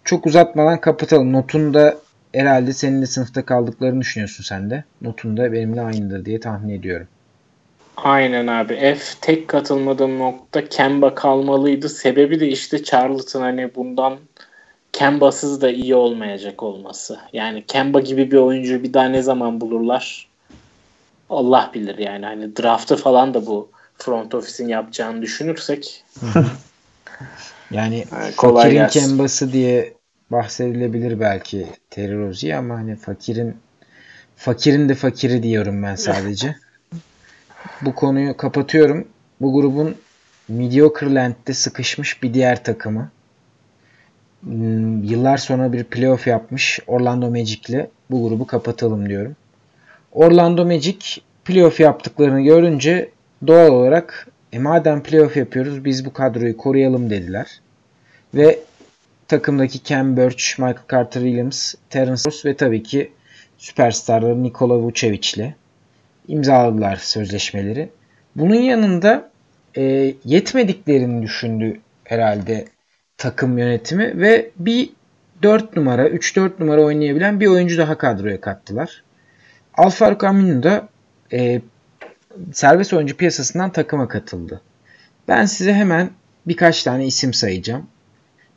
[0.04, 1.32] çok uzatmadan kapatalım.
[1.32, 1.96] Notunu da
[2.34, 4.84] herhalde senin de sınıfta kaldıklarını düşünüyorsun sen de.
[5.02, 7.06] Notun da benimle aynıdır diye tahmin ediyorum.
[7.96, 8.74] Aynen abi.
[8.76, 11.88] F tek katılmadığım nokta Kemba kalmalıydı.
[11.88, 14.18] Sebebi de işte Charlton hani bundan
[14.92, 17.18] Kemba'sız da iyi olmayacak olması.
[17.32, 20.28] Yani Kemba gibi bir oyuncu bir daha ne zaman bulurlar?
[21.30, 22.24] Allah bilir yani.
[22.24, 23.68] Hani draftı falan da bu
[23.98, 26.04] front office'in yapacağını düşünürsek.
[27.72, 29.00] yani yani kolay fakirin gelsin.
[29.00, 29.94] Kemba'sı diye
[30.30, 33.56] bahsedilebilir belki Terry Rozier ama hani fakirin
[34.36, 36.56] fakirin de fakiri diyorum ben sadece.
[37.82, 39.08] Bu konuyu kapatıyorum.
[39.40, 39.96] Bu grubun
[40.48, 43.10] Mediocre Land'de sıkışmış bir diğer takımı.
[44.40, 49.36] Hmm, Yıllar sonra bir playoff yapmış Orlando Magic'le bu grubu kapatalım diyorum.
[50.12, 50.98] Orlando Magic
[51.44, 53.10] playoff yaptıklarını görünce
[53.46, 57.60] doğal olarak e madem playoff yapıyoruz biz bu kadroyu koruyalım dediler.
[58.34, 58.58] Ve
[59.28, 63.12] takımdaki Cam Birch, Michael Carter Williams, Terence Ross ve tabii ki
[63.58, 65.54] süperstarları Nikola Vucevic'le
[66.28, 67.88] imzaladılar sözleşmeleri.
[68.36, 69.30] Bunun yanında
[69.76, 72.64] e, yetmediklerini düşündü herhalde
[73.16, 74.90] takım yönetimi ve bir
[75.42, 79.02] 4 numara, 3-4 numara oynayabilen bir oyuncu daha kadroya kattılar.
[79.74, 80.88] Alfaruk Aminu da
[81.32, 81.60] e,
[82.52, 84.60] serbest oyuncu piyasasından takıma katıldı.
[85.28, 86.10] Ben size hemen
[86.46, 87.86] birkaç tane isim sayacağım.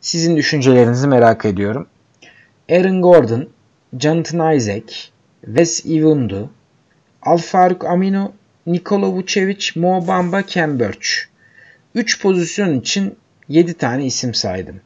[0.02, 1.88] Sizin düşüncelerinizi merak ediyorum.
[2.72, 3.50] Aaron Gordon,
[4.00, 4.94] Jonathan Isaac,
[5.46, 6.50] Wes Iwundu,
[7.22, 8.32] Alfaruk Aminu,
[8.68, 11.08] Nikola Vucevic, Mo Bamba, Ken Birch.
[11.96, 13.18] 3 pozisyon için
[13.50, 14.82] 7 tane isim saydım.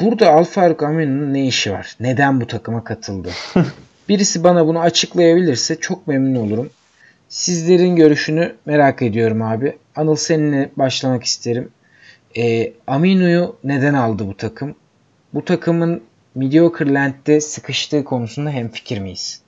[0.00, 1.96] Burada Alfaruk Aminu'nun ne işi var?
[2.00, 3.30] Neden bu takıma katıldı?
[4.08, 6.70] Birisi bana bunu açıklayabilirse çok memnun olurum.
[7.28, 9.76] Sizlerin görüşünü merak ediyorum abi.
[9.96, 11.70] Anıl seninle başlamak isterim.
[12.36, 14.74] E, Aminu'yu neden aldı bu takım?
[15.34, 16.02] Bu takımın
[16.34, 19.42] Mediocre Land'de sıkıştığı konusunda hemfikir miyiz?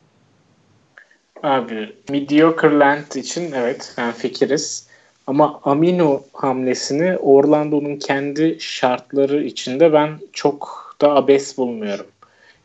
[1.42, 4.88] Abi Mediocre Land için evet ben fikiriz.
[5.26, 12.06] Ama Amino hamlesini Orlando'nun kendi şartları içinde ben çok da abes bulmuyorum.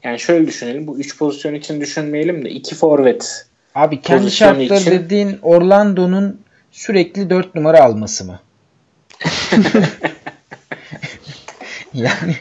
[0.03, 0.87] Yani şöyle düşünelim.
[0.87, 3.47] Bu 3 pozisyon için düşünmeyelim de 2 forvet.
[3.75, 8.39] Abi kendi şartları için- dediğin Orlando'nun sürekli 4 numara alması mı?
[11.93, 12.35] yani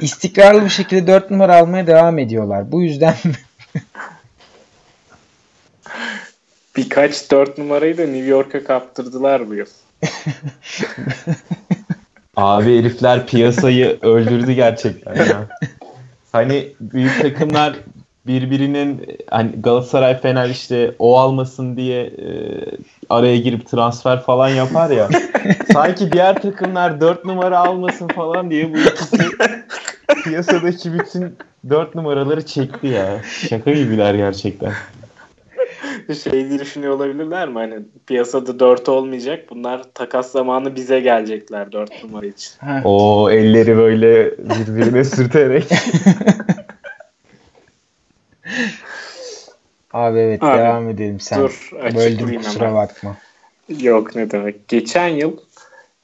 [0.00, 2.72] istikrarlı bir şekilde 4 numara almaya devam ediyorlar.
[2.72, 3.14] Bu yüzden
[6.76, 9.66] Birkaç 4 numarayı da New York'a kaptırdılar bu yıl.
[12.36, 15.48] Abi herifler piyasayı öldürdü gerçekten ya.
[16.32, 17.76] Hani büyük takımlar
[18.26, 22.28] birbirinin hani Galatasaray Fener işte o almasın diye e,
[23.10, 25.08] araya girip transfer falan yapar ya.
[25.72, 29.18] Sanki diğer takımlar 4 numara almasın falan diye bu ikisi
[30.24, 31.36] piyasadaki bütün
[31.68, 33.22] 4 numaraları çekti ya.
[33.48, 34.72] Şaka gibiler gerçekten.
[36.22, 37.54] Şey diye düşünüyor olabilirler mi?
[37.54, 37.74] Hani
[38.06, 39.44] piyasada 4 olmayacak.
[39.50, 42.52] Bunlar takas zamanı bize gelecekler 4 numara için.
[42.84, 45.64] O elleri böyle birbirine sürterek.
[49.94, 51.38] abi evet Abi, devam edelim sen.
[51.40, 52.74] dur, Böldüm kusura hemen.
[52.74, 53.16] bakma.
[53.68, 54.68] Yok ne demek.
[54.68, 55.36] Geçen yıl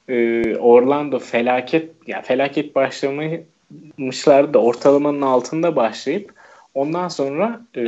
[0.09, 6.33] e, Orlando felaket ya felaket başlamışlardı da ortalamanın altında başlayıp
[6.73, 7.83] ondan sonra e,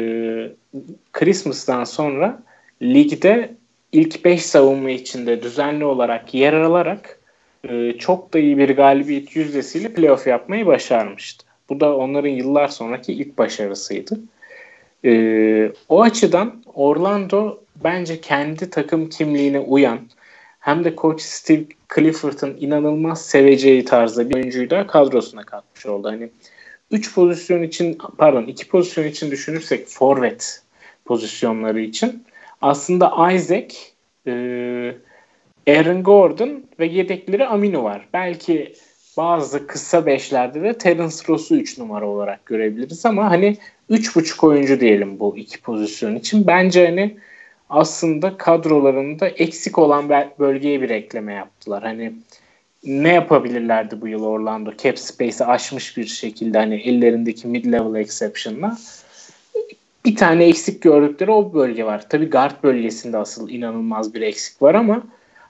[1.13, 2.43] Christmas'tan sonra
[2.81, 3.53] ligde
[3.91, 7.19] ilk 5 savunma içinde düzenli olarak yer alarak
[7.69, 11.45] e, çok da iyi bir galibiyet yüzdesiyle playoff yapmayı başarmıştı.
[11.69, 14.19] Bu da onların yıllar sonraki ilk başarısıydı.
[15.05, 19.99] Ee, o açıdan Orlando bence kendi takım kimliğine uyan
[20.59, 21.63] hem de Coach Steve
[21.95, 26.07] Clifford'ın inanılmaz seveceği tarzda bir oyuncuyu da kadrosuna katmış oldu.
[26.07, 26.29] Hani
[26.91, 30.61] 3 pozisyon için pardon 2 pozisyon için düşünürsek forvet
[31.05, 32.23] pozisyonları için
[32.61, 33.75] aslında Isaac,
[34.27, 34.31] e,
[35.67, 38.07] Aaron Gordon ve yedekleri Amino var.
[38.13, 38.73] Belki
[39.17, 43.57] bazı kısa beşlerde de Terence Ross'u 3 numara olarak görebiliriz ama hani
[43.89, 46.47] 3.5 oyuncu diyelim bu iki pozisyon için.
[46.47, 47.17] Bence hani
[47.69, 50.09] aslında kadrolarında eksik olan
[50.39, 51.83] bölgeye bir ekleme yaptılar.
[51.83, 52.13] Hani
[52.83, 54.71] ne yapabilirlerdi bu yıl Orlando?
[54.77, 58.77] Cap space'i aşmış bir şekilde hani ellerindeki mid-level exception'la.
[60.05, 62.09] Bir tane eksik gördükleri o bölge var.
[62.09, 65.03] Tabii guard bölgesinde asıl inanılmaz bir eksik var ama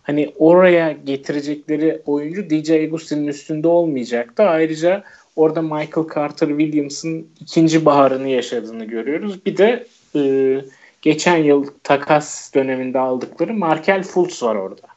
[0.04, 4.44] hani oraya getirecekleri oyuncu DJ Agustin'in üstünde olmayacaktı.
[4.44, 5.04] Ayrıca
[5.36, 9.46] orada Michael Carter Williams'ın ikinci baharını yaşadığını görüyoruz.
[9.46, 10.22] Bir de e,
[11.02, 14.88] geçen yıl takas döneminde aldıkları Markel Fultz var orada.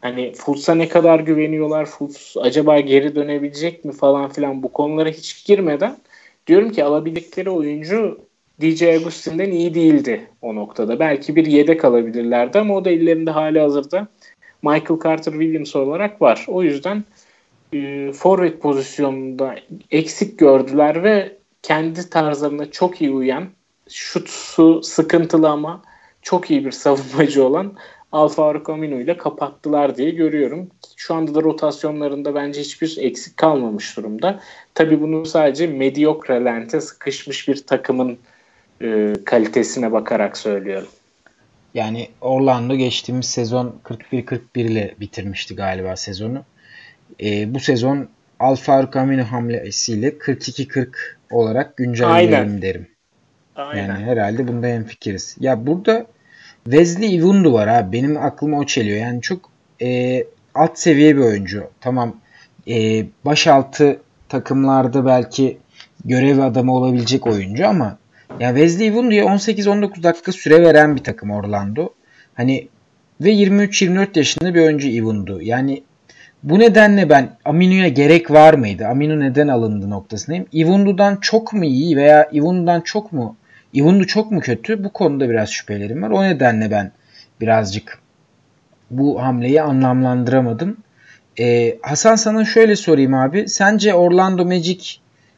[0.00, 1.86] Hani Fultz'a ne kadar güveniyorlar?
[1.86, 5.96] Fultz acaba geri dönebilecek mi falan filan bu konulara hiç girmeden
[6.46, 8.18] diyorum ki alabildikleri oyuncu
[8.60, 10.98] DJ Agustin'den iyi değildi o noktada.
[10.98, 14.08] Belki bir yedek alabilirlerdi ama o da ellerinde hali hazırda
[14.62, 16.44] Michael Carter Williams olarak var.
[16.48, 17.04] O yüzden
[17.74, 19.54] e, forvet pozisyonunda
[19.90, 23.48] eksik gördüler ve kendi tarzlarına çok iyi uyan
[23.88, 25.82] şutsu sıkıntılı ama
[26.22, 27.74] çok iyi bir savunmacı olan
[28.12, 30.70] Alfaro Camino ile kapattılar diye görüyorum.
[30.96, 34.40] Şu anda da rotasyonlarında bence hiçbir eksik kalmamış durumda.
[34.74, 38.18] Tabii bunu sadece mediokre lente sıkışmış bir takımın
[38.82, 40.88] e, kalitesine bakarak söylüyorum.
[41.74, 46.44] Yani Orlando geçtiğimiz sezon 41-41 ile bitirmişti galiba sezonu.
[47.22, 48.08] E, bu sezon
[48.40, 50.88] Alfaro Camino hamlesiyle 42-40
[51.30, 52.86] olarak güncelleyelim derim.
[53.56, 53.88] Aynen.
[53.88, 55.36] Yani herhalde bunda en fikiriz.
[55.40, 56.06] Ya burada
[56.64, 57.92] Wesley Iwundu var abi.
[57.92, 58.98] Benim aklıma o çeliyor.
[58.98, 59.50] Yani çok
[59.82, 61.64] e, alt seviye bir oyuncu.
[61.80, 62.16] Tamam
[62.68, 65.58] e, başaltı takımlarda belki
[66.04, 67.98] görev adamı olabilecek oyuncu ama
[68.40, 71.88] ya Wesley Iwundu'ya 18-19 dakika süre veren bir takım Orlando.
[72.34, 72.68] Hani
[73.20, 75.42] ve 23-24 yaşında bir oyuncu Iwundu.
[75.42, 75.82] Yani
[76.44, 78.86] bu nedenle ben Aminu'ya gerek var mıydı?
[78.86, 80.46] Aminu neden alındı noktasındayım.
[80.52, 83.36] Iwundu'dan çok mu iyi veya Iwundu'dan çok mu
[83.72, 84.84] Iwundu çok mu kötü?
[84.84, 86.10] Bu konuda biraz şüphelerim var.
[86.10, 86.92] O nedenle ben
[87.40, 87.98] birazcık
[88.90, 90.76] bu hamleyi anlamlandıramadım.
[91.40, 93.48] Ee, Hasan sana şöyle sorayım abi.
[93.48, 94.84] Sence Orlando Magic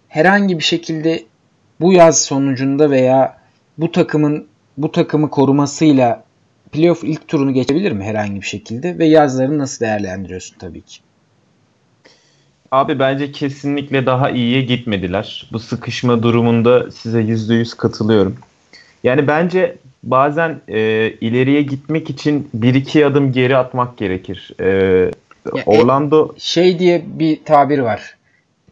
[0.09, 1.23] herhangi bir şekilde
[1.81, 3.39] bu yaz sonucunda veya
[3.79, 4.47] bu takımın
[4.77, 6.25] bu takımı korumasıyla
[6.73, 11.01] playoff ilk turunu geçebilir mi herhangi bir şekilde ve yazlarını nasıl değerlendiriyorsun tabii ki?
[12.71, 15.49] Abi bence kesinlikle daha iyiye gitmediler.
[15.53, 18.37] Bu sıkışma durumunda size %100 katılıyorum.
[19.05, 24.53] Yani bence bazen e, ileriye gitmek için bir iki adım geri atmak gerekir.
[24.61, 24.67] E,
[25.55, 28.17] ya, Orlando e, şey diye bir tabir var.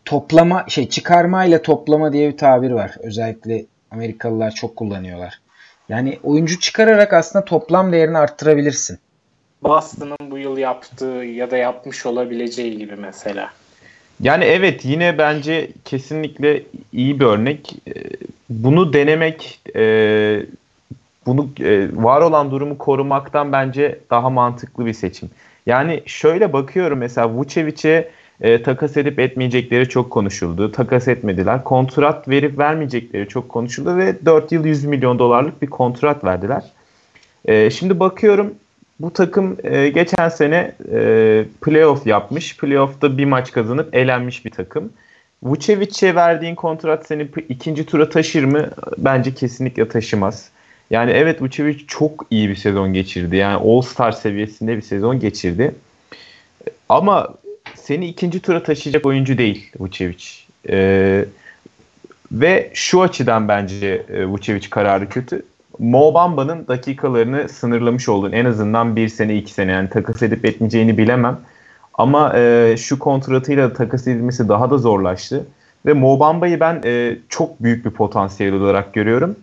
[0.05, 2.95] Toplama şey çıkarma ile toplama diye bir tabir var.
[3.03, 5.38] Özellikle Amerikalılar çok kullanıyorlar.
[5.89, 8.99] Yani oyuncu çıkararak aslında toplam değerini arttırabilirsin.
[9.62, 13.51] Boston'ın bu yıl yaptığı ya da yapmış olabileceği gibi mesela.
[14.20, 16.62] Yani evet yine bence kesinlikle
[16.93, 17.76] iyi bir örnek.
[17.89, 17.93] Ee,
[18.51, 19.82] bunu denemek, e,
[21.26, 25.30] bunu e, var olan durumu korumaktan bence daha mantıklı bir seçim.
[25.66, 28.11] Yani şöyle bakıyorum mesela Vucevic'e
[28.41, 30.72] e, takas edip etmeyecekleri çok konuşuldu.
[30.72, 31.64] Takas etmediler.
[31.64, 36.62] Kontrat verip vermeyecekleri çok konuşuldu ve 4 yıl 100 milyon dolarlık bir kontrat verdiler.
[37.45, 38.55] E, şimdi bakıyorum
[39.01, 42.57] bu takım e, geçen sene e, playoff yapmış.
[42.57, 44.93] Playoff'ta bir maç kazanıp elenmiş bir takım.
[45.43, 48.70] Vucevic'e verdiğin kontrat seni ikinci tura taşır mı?
[48.99, 50.51] Bence kesinlikle taşımaz.
[50.91, 53.37] Yani evet Vucevic çok iyi bir sezon geçirdi.
[53.37, 55.74] Yani All-Star seviyesinde bir sezon geçirdi.
[56.89, 57.28] Ama
[57.87, 60.24] seni ikinci tura taşıyacak oyuncu değil Vucevic.
[60.68, 61.24] Ee,
[62.32, 65.43] ve şu açıdan bence e, Vucevic kararı kötü.
[65.78, 68.32] Mo Bamba'nın dakikalarını sınırlamış oldun.
[68.32, 71.39] En azından bir sene iki sene yani takas edip etmeyeceğini bilemem.
[71.95, 75.47] Ama e, şu kontratıyla takas edilmesi daha da zorlaştı.
[75.87, 79.37] Ve Mo Bamba'yı ben e, çok büyük bir potansiyel olarak görüyorum.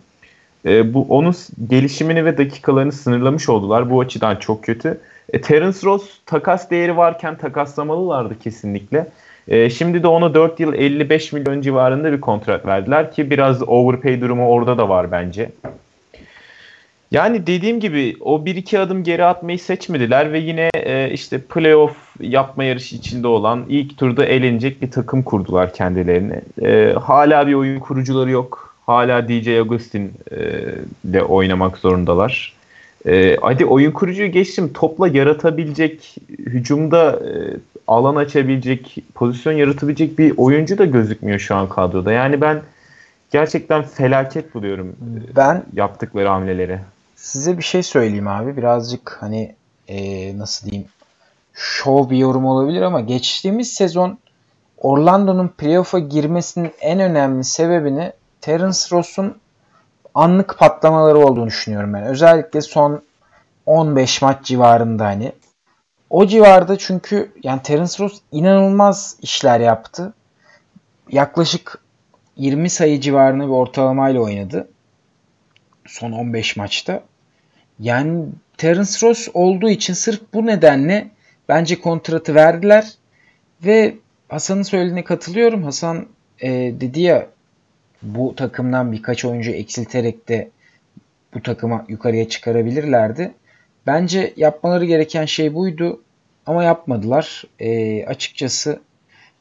[0.66, 1.34] E, bu onun
[1.70, 3.90] gelişimini ve dakikalarını sınırlamış oldular.
[3.90, 5.00] Bu açıdan çok kötü.
[5.32, 9.06] E, Terence Ross takas değeri varken takaslamalılardı kesinlikle.
[9.48, 14.20] E, şimdi de ona 4 yıl 55 milyon civarında bir kontrat verdiler ki biraz overpay
[14.20, 15.50] durumu orada da var bence.
[17.10, 22.64] Yani dediğim gibi o 1-2 adım geri atmayı seçmediler ve yine e, işte playoff yapma
[22.64, 26.40] yarışı içinde olan ilk turda elenecek bir takım kurdular kendilerine.
[26.62, 28.76] E, hala bir oyun kurucuları yok.
[28.86, 30.38] Hala DJ Agustin e,
[31.04, 32.52] ile oynamak zorundalar.
[33.06, 34.72] E, hadi oyun kurucuyu geçtim.
[34.72, 37.30] Topla yaratabilecek, hücumda e,
[37.86, 42.12] alan açabilecek, pozisyon yaratabilecek bir oyuncu da gözükmüyor şu an kadroda.
[42.12, 42.62] Yani ben
[43.30, 44.96] gerçekten felaket buluyorum
[45.36, 46.78] ben yaptıkları hamleleri.
[47.16, 48.56] Size bir şey söyleyeyim abi.
[48.56, 49.54] Birazcık hani
[49.88, 50.88] ee, nasıl diyeyim
[51.52, 54.18] şov bir yorum olabilir ama geçtiğimiz sezon
[54.78, 59.36] Orlando'nun playoff'a girmesinin en önemli sebebini Terence Ross'un
[60.14, 62.02] anlık patlamaları olduğunu düşünüyorum ben.
[62.02, 63.02] Özellikle son
[63.66, 65.32] 15 maç civarında hani.
[66.10, 70.14] O civarda çünkü yani Terence Ross inanılmaz işler yaptı.
[71.10, 71.78] Yaklaşık
[72.36, 74.68] 20 sayı civarında bir ortalamayla oynadı.
[75.86, 77.02] Son 15 maçta.
[77.78, 81.10] Yani Terence Ross olduğu için sırf bu nedenle
[81.48, 82.92] bence kontratı verdiler.
[83.64, 83.94] Ve
[84.28, 85.64] Hasan'ın söylediğine katılıyorum.
[85.64, 86.06] Hasan
[86.40, 87.26] e, dedi ya
[88.02, 90.50] bu takımdan birkaç oyuncu eksilterek de
[91.34, 93.34] bu takıma yukarıya çıkarabilirlerdi.
[93.86, 96.02] Bence yapmaları gereken şey buydu
[96.46, 97.44] ama yapmadılar.
[97.60, 98.80] E, açıkçası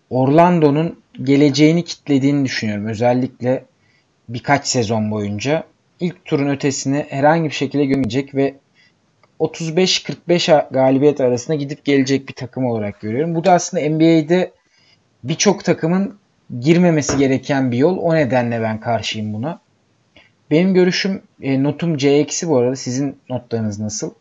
[0.09, 2.85] Orlando'nun geleceğini kitlediğini düşünüyorum.
[2.85, 3.65] Özellikle
[4.29, 5.63] birkaç sezon boyunca.
[5.99, 8.55] ilk turun ötesine herhangi bir şekilde gömecek ve
[9.39, 13.35] 35-45 galibiyet arasında gidip gelecek bir takım olarak görüyorum.
[13.35, 14.51] Bu da aslında NBA'de
[15.23, 16.20] birçok takımın
[16.59, 17.97] girmemesi gereken bir yol.
[17.97, 19.59] O nedenle ben karşıyım buna.
[20.51, 22.75] Benim görüşüm e, notum C bu arada.
[22.75, 24.11] Sizin notlarınız nasıl?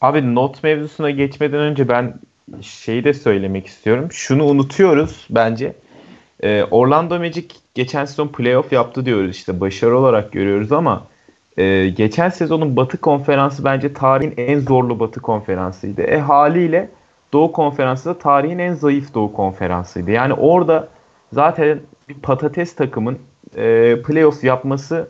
[0.00, 2.14] Abi not mevzusuna geçmeden önce ben
[2.60, 4.08] şeyi de söylemek istiyorum.
[4.12, 5.72] Şunu unutuyoruz bence.
[6.42, 11.06] Ee, Orlando Magic geçen sezon playoff yaptı diyoruz işte başarı olarak görüyoruz ama
[11.56, 16.02] e, geçen sezonun Batı konferansı bence tarihin en zorlu Batı konferansıydı.
[16.02, 16.88] E haliyle
[17.32, 20.10] Doğu konferansı da tarihin en zayıf Doğu konferansıydı.
[20.10, 20.88] Yani orada
[21.34, 23.18] zaten bir patates takımın
[23.56, 25.08] e, playoff yapması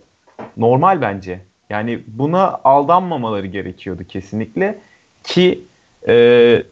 [0.57, 1.41] normal bence.
[1.71, 4.79] Yani buna aldanmamaları gerekiyordu kesinlikle
[5.25, 5.61] ki
[6.09, 6.13] e,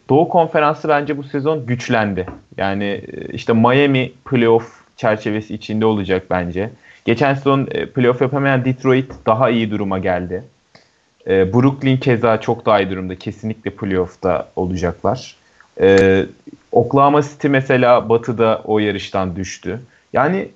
[0.09, 2.25] Doğu Konferansı bence bu sezon güçlendi.
[2.57, 6.69] Yani e, işte Miami playoff çerçevesi içinde olacak bence.
[7.05, 10.43] Geçen sezon e, playoff yapamayan Detroit daha iyi duruma geldi.
[11.27, 13.15] E, Brooklyn keza çok daha iyi durumda.
[13.15, 15.35] Kesinlikle playoff'ta olacaklar.
[15.81, 16.25] E,
[16.73, 19.79] Oklahoma City mesela batıda o yarıştan düştü.
[20.13, 20.49] Yani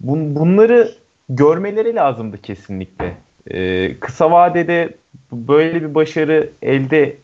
[0.00, 0.92] bun, bunları
[1.28, 3.14] görmeleri lazımdı kesinlikle.
[3.50, 4.94] E, kısa vadede
[5.32, 7.16] böyle bir başarı elde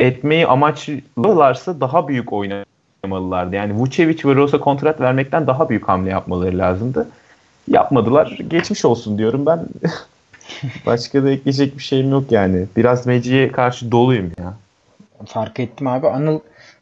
[0.00, 3.56] etmeyi amaçlılarsa daha büyük oynamalılardı.
[3.56, 7.08] Yani Vucevic ve Rosa kontrat vermekten daha büyük hamle yapmaları lazımdı.
[7.68, 8.38] Yapmadılar.
[8.48, 9.66] Geçmiş olsun diyorum ben.
[10.86, 12.66] Başka da ekleyecek bir şeyim yok yani.
[12.76, 14.54] Biraz Meci'ye karşı doluyum ya.
[15.26, 16.08] Fark ettim abi.
[16.08, 16.40] Anıl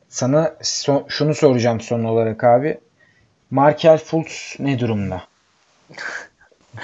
[0.08, 2.78] sana so- şunu soracağım son olarak abi.
[3.50, 5.22] Markel Fultz ne durumda?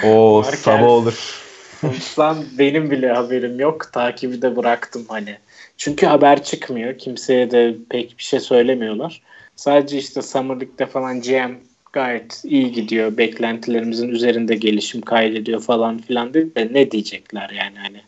[0.04, 1.42] O sabah olur.
[1.80, 3.92] Fultz'dan benim bile haberim yok.
[3.92, 5.38] Takibi de bıraktım hani.
[5.76, 6.98] Çünkü haber çıkmıyor.
[6.98, 9.22] Kimseye de pek bir şey söylemiyorlar.
[9.56, 11.52] Sadece işte Summer League'de falan GM
[11.92, 13.16] gayet iyi gidiyor.
[13.16, 18.00] Beklentilerimizin üzerinde gelişim kaydediyor falan filan dedi de ne diyecekler yani hani.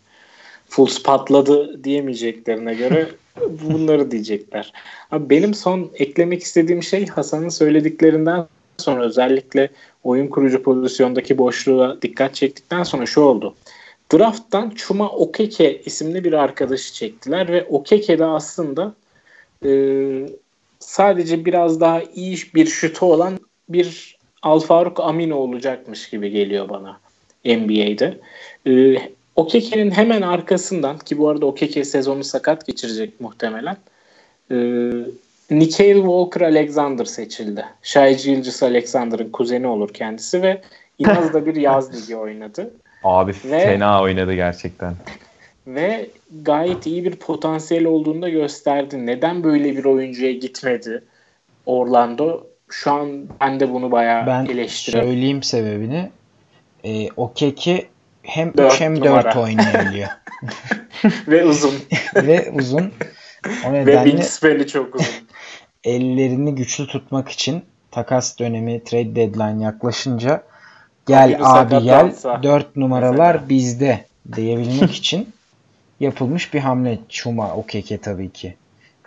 [0.69, 3.09] Fulls patladı diyemeyeceklerine göre
[3.62, 4.73] bunları diyecekler.
[5.11, 8.47] Abi benim son eklemek istediğim şey Hasan'ın söylediklerinden
[8.79, 9.69] sonra özellikle
[10.05, 13.55] oyun kurucu pozisyondaki boşluğa dikkat çektikten sonra şu oldu.
[14.12, 18.95] Draft'tan Chuma Okeke isimli bir arkadaşı çektiler ve Okeke de aslında
[19.64, 19.71] e,
[20.79, 23.39] sadece biraz daha iyi bir şutu olan
[23.69, 27.01] bir Alfaruk Amino olacakmış gibi geliyor bana
[27.45, 28.21] NBA'de.
[28.67, 28.97] E,
[29.37, 33.76] Okeke'nin hemen arkasından ki bu arada Okeke sezonu sakat geçirecek muhtemelen.
[34.51, 34.57] E,
[35.51, 37.64] Nikail Walker Alexander seçildi.
[37.82, 40.62] Shai Gilgis Alexander'ın kuzeni olur kendisi ve
[40.99, 42.74] İnaz'da bir yaz ligi oynadı.
[43.05, 44.95] Abi ve, fena oynadı gerçekten.
[45.66, 46.11] Ve
[46.43, 49.07] gayet iyi bir potansiyel olduğunu da gösterdi.
[49.07, 51.05] Neden böyle bir oyuncuya gitmedi
[51.66, 52.47] Orlando?
[52.68, 53.09] Şu an
[53.41, 55.09] ben de bunu bayağı ben eleştiriyorum.
[55.09, 56.11] Ben söyleyeyim sebebini.
[56.84, 57.87] E, o keki
[58.27, 60.09] hem 3 hem 4 oynayabiliyor.
[61.29, 61.74] ve uzun.
[62.16, 62.93] ve uzun.
[63.66, 65.14] O nedenle ve wingspan'i çok uzun.
[65.85, 70.43] ellerini güçlü tutmak için takas dönemi trade deadline yaklaşınca
[71.07, 73.49] gel abi gel 4 numaralar mesela.
[73.49, 74.05] bizde
[74.37, 75.29] diyebilmek için
[76.01, 78.57] yapılmış bir hamle Çuma Okeke tabii ki.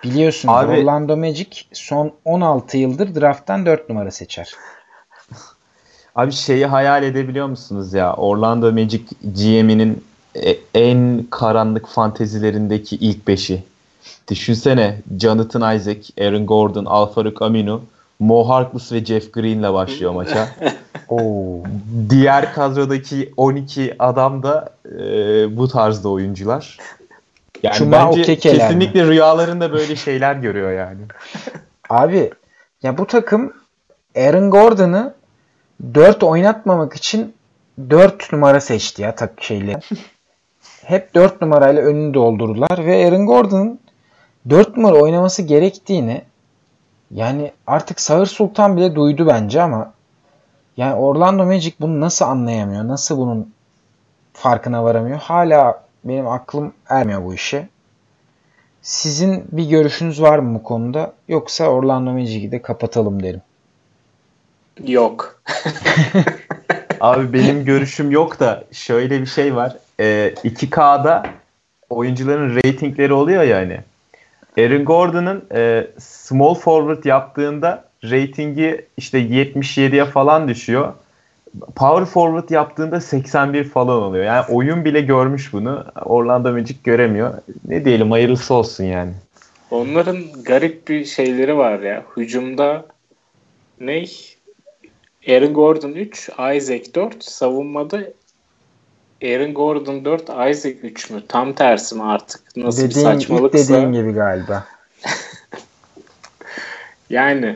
[0.04, 4.54] Biliyorsunuz abi, Orlando Magic son 16 yıldır drafttan 4 numara seçer.
[6.20, 8.14] Abi şeyi hayal edebiliyor musunuz ya?
[8.14, 10.04] Orlando Magic GM'inin
[10.36, 13.64] e, en karanlık fantezilerindeki ilk beşi.
[14.32, 17.82] Düşünsene Jonathan Isaac, Aaron Gordon, Alfaruk Aminu,
[18.20, 20.48] Mo Harkless ve Jeff Green'le başlıyor maça.
[21.10, 21.64] Oo.
[22.10, 24.98] Diğer kadrodaki 12 adam da e,
[25.58, 26.78] bu tarzda oyuncular.
[27.64, 29.10] Yani Cuma bence kesinlikle mi?
[29.10, 31.02] rüyalarında böyle şeyler görüyor yani.
[31.90, 32.32] Abi
[32.84, 33.54] ya bu takım
[34.16, 35.19] Aaron Gordon'ı
[35.94, 37.34] 4 oynatmamak için
[37.90, 39.80] 4 numara seçti ya tak şeyle.
[40.86, 43.80] Hep 4 numarayla önünü doldurdular ve Aaron Gordon'ın
[44.50, 46.22] 4 numara oynaması gerektiğini
[47.12, 49.94] yani artık Sağır Sultan bile duydu bence ama
[50.78, 52.88] yani Orlando Magic bunu nasıl anlayamıyor?
[52.88, 53.54] Nasıl bunun
[54.34, 55.18] farkına varamıyor?
[55.20, 57.70] Hala benim aklım ermiyor bu işe.
[58.82, 61.14] Sizin bir görüşünüz var mı bu konuda?
[61.28, 63.42] Yoksa Orlando Magic'i de kapatalım derim.
[64.88, 65.42] Yok.
[67.00, 69.78] Abi benim görüşüm yok da şöyle bir şey var.
[70.00, 71.24] Ee, 2K'da
[71.90, 73.80] oyuncuların ratingleri oluyor ya hani.
[74.58, 80.94] Aaron Gordon'ın e, small forward yaptığında ratingi işte 77'ye falan düşüyor.
[81.76, 84.26] Power forward yaptığında 81 falan oluyor.
[84.26, 85.86] Yani oyun bile görmüş bunu.
[86.06, 87.34] Orlando Magic göremiyor.
[87.68, 89.12] Ne diyelim hayırlısı olsun yani.
[89.72, 92.04] Onların garip bir şeyleri var ya.
[92.18, 92.86] Hücumda
[93.80, 94.36] Ney?
[95.28, 97.24] Aaron Gordon 3, Isaac 4.
[97.24, 98.04] Savunmada
[99.24, 101.24] Aaron Gordon 4, Isaac 3 mü?
[101.28, 102.58] Tam tersi mi artık?
[102.58, 103.58] Nasıl dediğin, bir saçmalıksa.
[103.58, 104.66] ilk dediğin gibi galiba.
[107.10, 107.56] Yani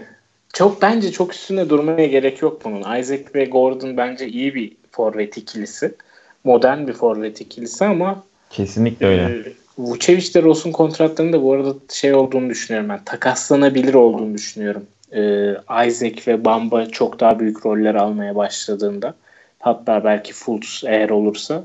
[0.53, 2.99] çok bence çok üstüne durmaya gerek yok bunun.
[2.99, 5.95] Isaac ve Gordon bence iyi bir forvet ikilisi.
[6.43, 9.23] Modern bir forvet ikilisi ama Kesinlikle öyle.
[9.23, 13.03] e, Vucevic de Ross'un kontratlarında bu arada şey olduğunu düşünüyorum ben.
[13.03, 14.85] Takaslanabilir olduğunu düşünüyorum.
[15.15, 15.55] E,
[15.87, 19.13] Isaac ve Bamba çok daha büyük roller almaya başladığında.
[19.59, 21.63] Hatta belki Fultz eğer olursa.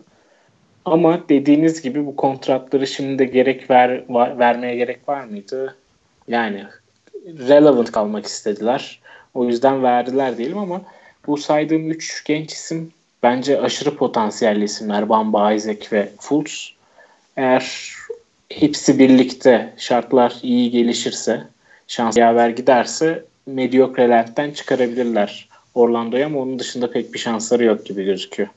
[0.84, 5.76] Ama dediğiniz gibi bu kontratları şimdi de gerek ver, va- vermeye gerek var mıydı?
[6.28, 6.64] Yani
[7.48, 9.00] relevant kalmak istediler.
[9.34, 10.82] O yüzden verdiler diyelim ama
[11.26, 12.92] bu saydığım 3 genç isim
[13.22, 15.08] bence aşırı potansiyelli isimler.
[15.08, 16.72] Bamba, Isaac ve Fultz.
[17.36, 17.92] Eğer
[18.50, 21.42] hepsi birlikte şartlar iyi gelişirse,
[21.86, 23.24] şans yaver giderse
[23.54, 28.48] mediokrelerden çıkarabilirler Orlando'ya ama onun dışında pek bir şansları yok gibi gözüküyor.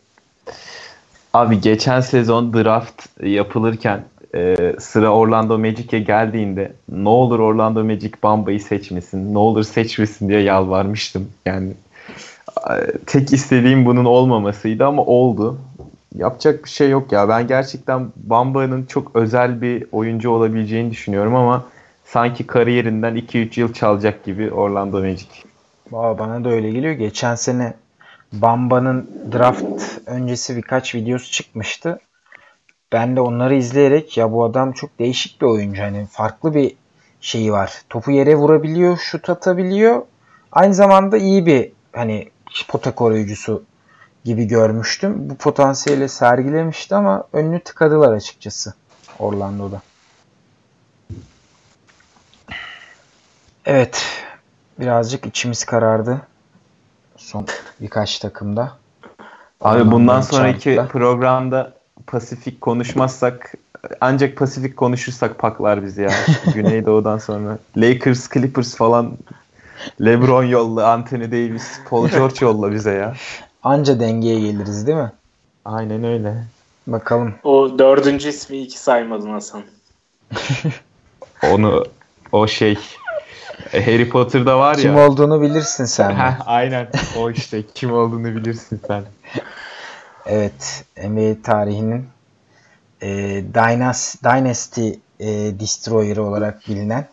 [1.34, 4.04] Abi geçen sezon draft yapılırken
[4.36, 10.42] e, sıra Orlando Magic'e geldiğinde ne olur Orlando Magic Bamba'yı seçmesin, ne olur seçmesin diye
[10.42, 11.30] yalvarmıştım.
[11.46, 11.72] Yani
[12.70, 12.74] e,
[13.06, 15.58] tek istediğim bunun olmamasıydı ama oldu.
[16.16, 17.30] Yapacak bir şey yok ya.
[17.30, 21.66] Ben gerçekten Bamba'nın çok özel bir oyuncu olabileceğini düşünüyorum ama
[22.14, 25.28] sanki kariyerinden 2-3 yıl çalacak gibi Orlando Magic.
[25.92, 26.94] Valla bana da öyle geliyor.
[26.94, 27.74] Geçen sene
[28.34, 29.64] Bamba'nın draft
[30.06, 32.00] öncesi birkaç videosu çıkmıştı.
[32.92, 35.82] Ben de onları izleyerek ya bu adam çok değişik bir oyuncu.
[35.82, 36.76] Hani farklı bir
[37.22, 37.82] şeyi var.
[37.90, 40.02] Topu yere vurabiliyor, şut atabiliyor.
[40.52, 42.30] Aynı zamanda iyi bir hani
[42.68, 43.64] pota koruyucusu
[44.24, 45.30] gibi görmüştüm.
[45.30, 48.74] Bu potansiyeli sergilemişti ama önünü tıkadılar açıkçası
[49.20, 49.82] Orlando'da.
[53.66, 54.06] Evet.
[54.80, 56.22] Birazcık içimiz karardı.
[57.18, 57.46] Son
[57.82, 58.62] birkaç takımda.
[58.62, 59.28] Abi
[59.62, 60.88] Orlando'nun bundan sonraki çarkta.
[60.88, 61.74] programda
[62.08, 63.54] Pasifik konuşmazsak
[64.02, 66.12] ancak Pasifik konuşursak paklar bizi ya.
[66.54, 67.58] Güneydoğu'dan sonra.
[67.78, 69.18] Lakers, Clippers falan
[70.02, 73.16] LeBron yolla, Anthony Davis, Paul George yolla bize ya.
[73.64, 75.12] anca dengeye geliriz değil mi?
[75.66, 76.44] Aynen öyle.
[76.88, 77.36] Bakalım.
[77.44, 79.64] O dördüncü ismi iki saymadın Hasan.
[81.52, 81.86] Onu
[82.32, 82.78] o şey
[83.72, 85.08] Harry Potter'da var Kim ya.
[85.10, 86.12] olduğunu bilirsin sen.
[86.12, 86.88] Heh, aynen
[87.18, 89.04] o işte kim olduğunu bilirsin sen.
[90.26, 90.86] Evet.
[90.98, 92.08] NBA tarihinin
[93.02, 93.08] e,
[93.54, 94.90] Dynas, Dynasty
[95.20, 97.08] e, Destroyer'ı olarak bilinen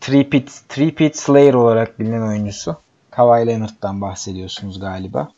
[0.00, 2.76] Three-Pit, Three-Pit Slayer olarak bilinen oyuncusu.
[3.10, 5.28] Kawhi Leonard'dan bahsediyorsunuz galiba.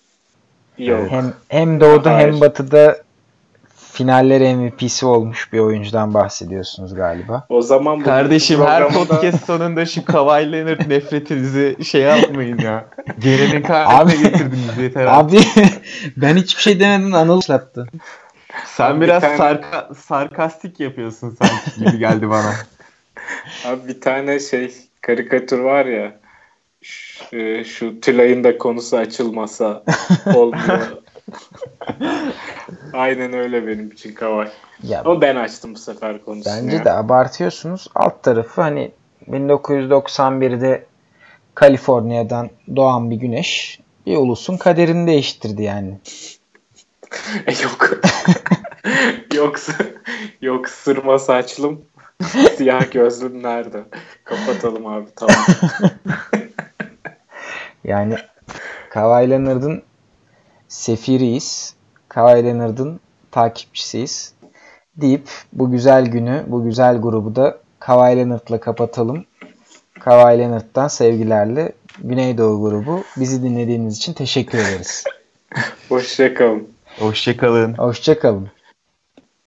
[0.78, 1.10] Yok.
[1.10, 2.32] Hem hem doğuda Hayır.
[2.32, 3.01] hem batıda
[3.92, 7.46] finaller MVP'si olmuş bir oyuncudan bahsediyorsunuz galiba.
[7.48, 12.86] O zaman bu Kardeşim her programda- podcast sonunda şu Kawhi Leonard nefretinizi şey yapmayın ya.
[13.18, 15.06] Gelenin Abi- haline getirdiniz yeter.
[15.06, 15.12] Abi.
[15.38, 15.40] Abi
[16.16, 17.86] ben hiçbir şey demedim Anıl başlattı.
[18.66, 22.52] Sen Abi bir biraz tane- sarka- sarkastik yapıyorsun sanki gibi geldi bana.
[23.66, 26.12] Abi bir tane şey karikatür var ya
[26.82, 29.82] şu, e, şu Tülay'ın da konusu açılmasa
[30.34, 30.80] olmuyor.
[32.92, 34.48] Aynen öyle benim için Kavay.
[34.82, 36.54] Ya Ama ben açtım bu sefer konusunu.
[36.56, 36.84] Bence ya.
[36.84, 37.88] de abartıyorsunuz.
[37.94, 38.92] Alt tarafı hani
[39.30, 40.86] 1991'de
[41.54, 45.98] Kaliforniya'dan doğan bir güneş bir ulusun kaderini değiştirdi yani.
[47.46, 47.90] E, yok.
[49.34, 49.72] Yoksa
[50.42, 51.84] yok sırma saçlım
[52.56, 53.84] siyah gözlüm nerede?
[54.24, 55.36] Kapatalım abi tamam.
[57.84, 58.16] Yani
[58.90, 59.82] Kawhi Leonard'ın
[60.72, 61.74] sefiriyiz.
[62.08, 63.00] Kawhi Leonard'ın
[63.30, 64.34] takipçisiyiz.
[64.96, 69.24] Deyip bu güzel günü, bu güzel grubu da Kawhi Leonard'la kapatalım.
[70.00, 73.04] Kawhi Leonard'dan sevgilerle Güneydoğu grubu.
[73.16, 75.04] Bizi dinlediğiniz için teşekkür ederiz.
[75.88, 76.68] Hoşçakalın.
[76.98, 77.74] Hoşçakalın.
[77.74, 78.48] Hoşçakalın.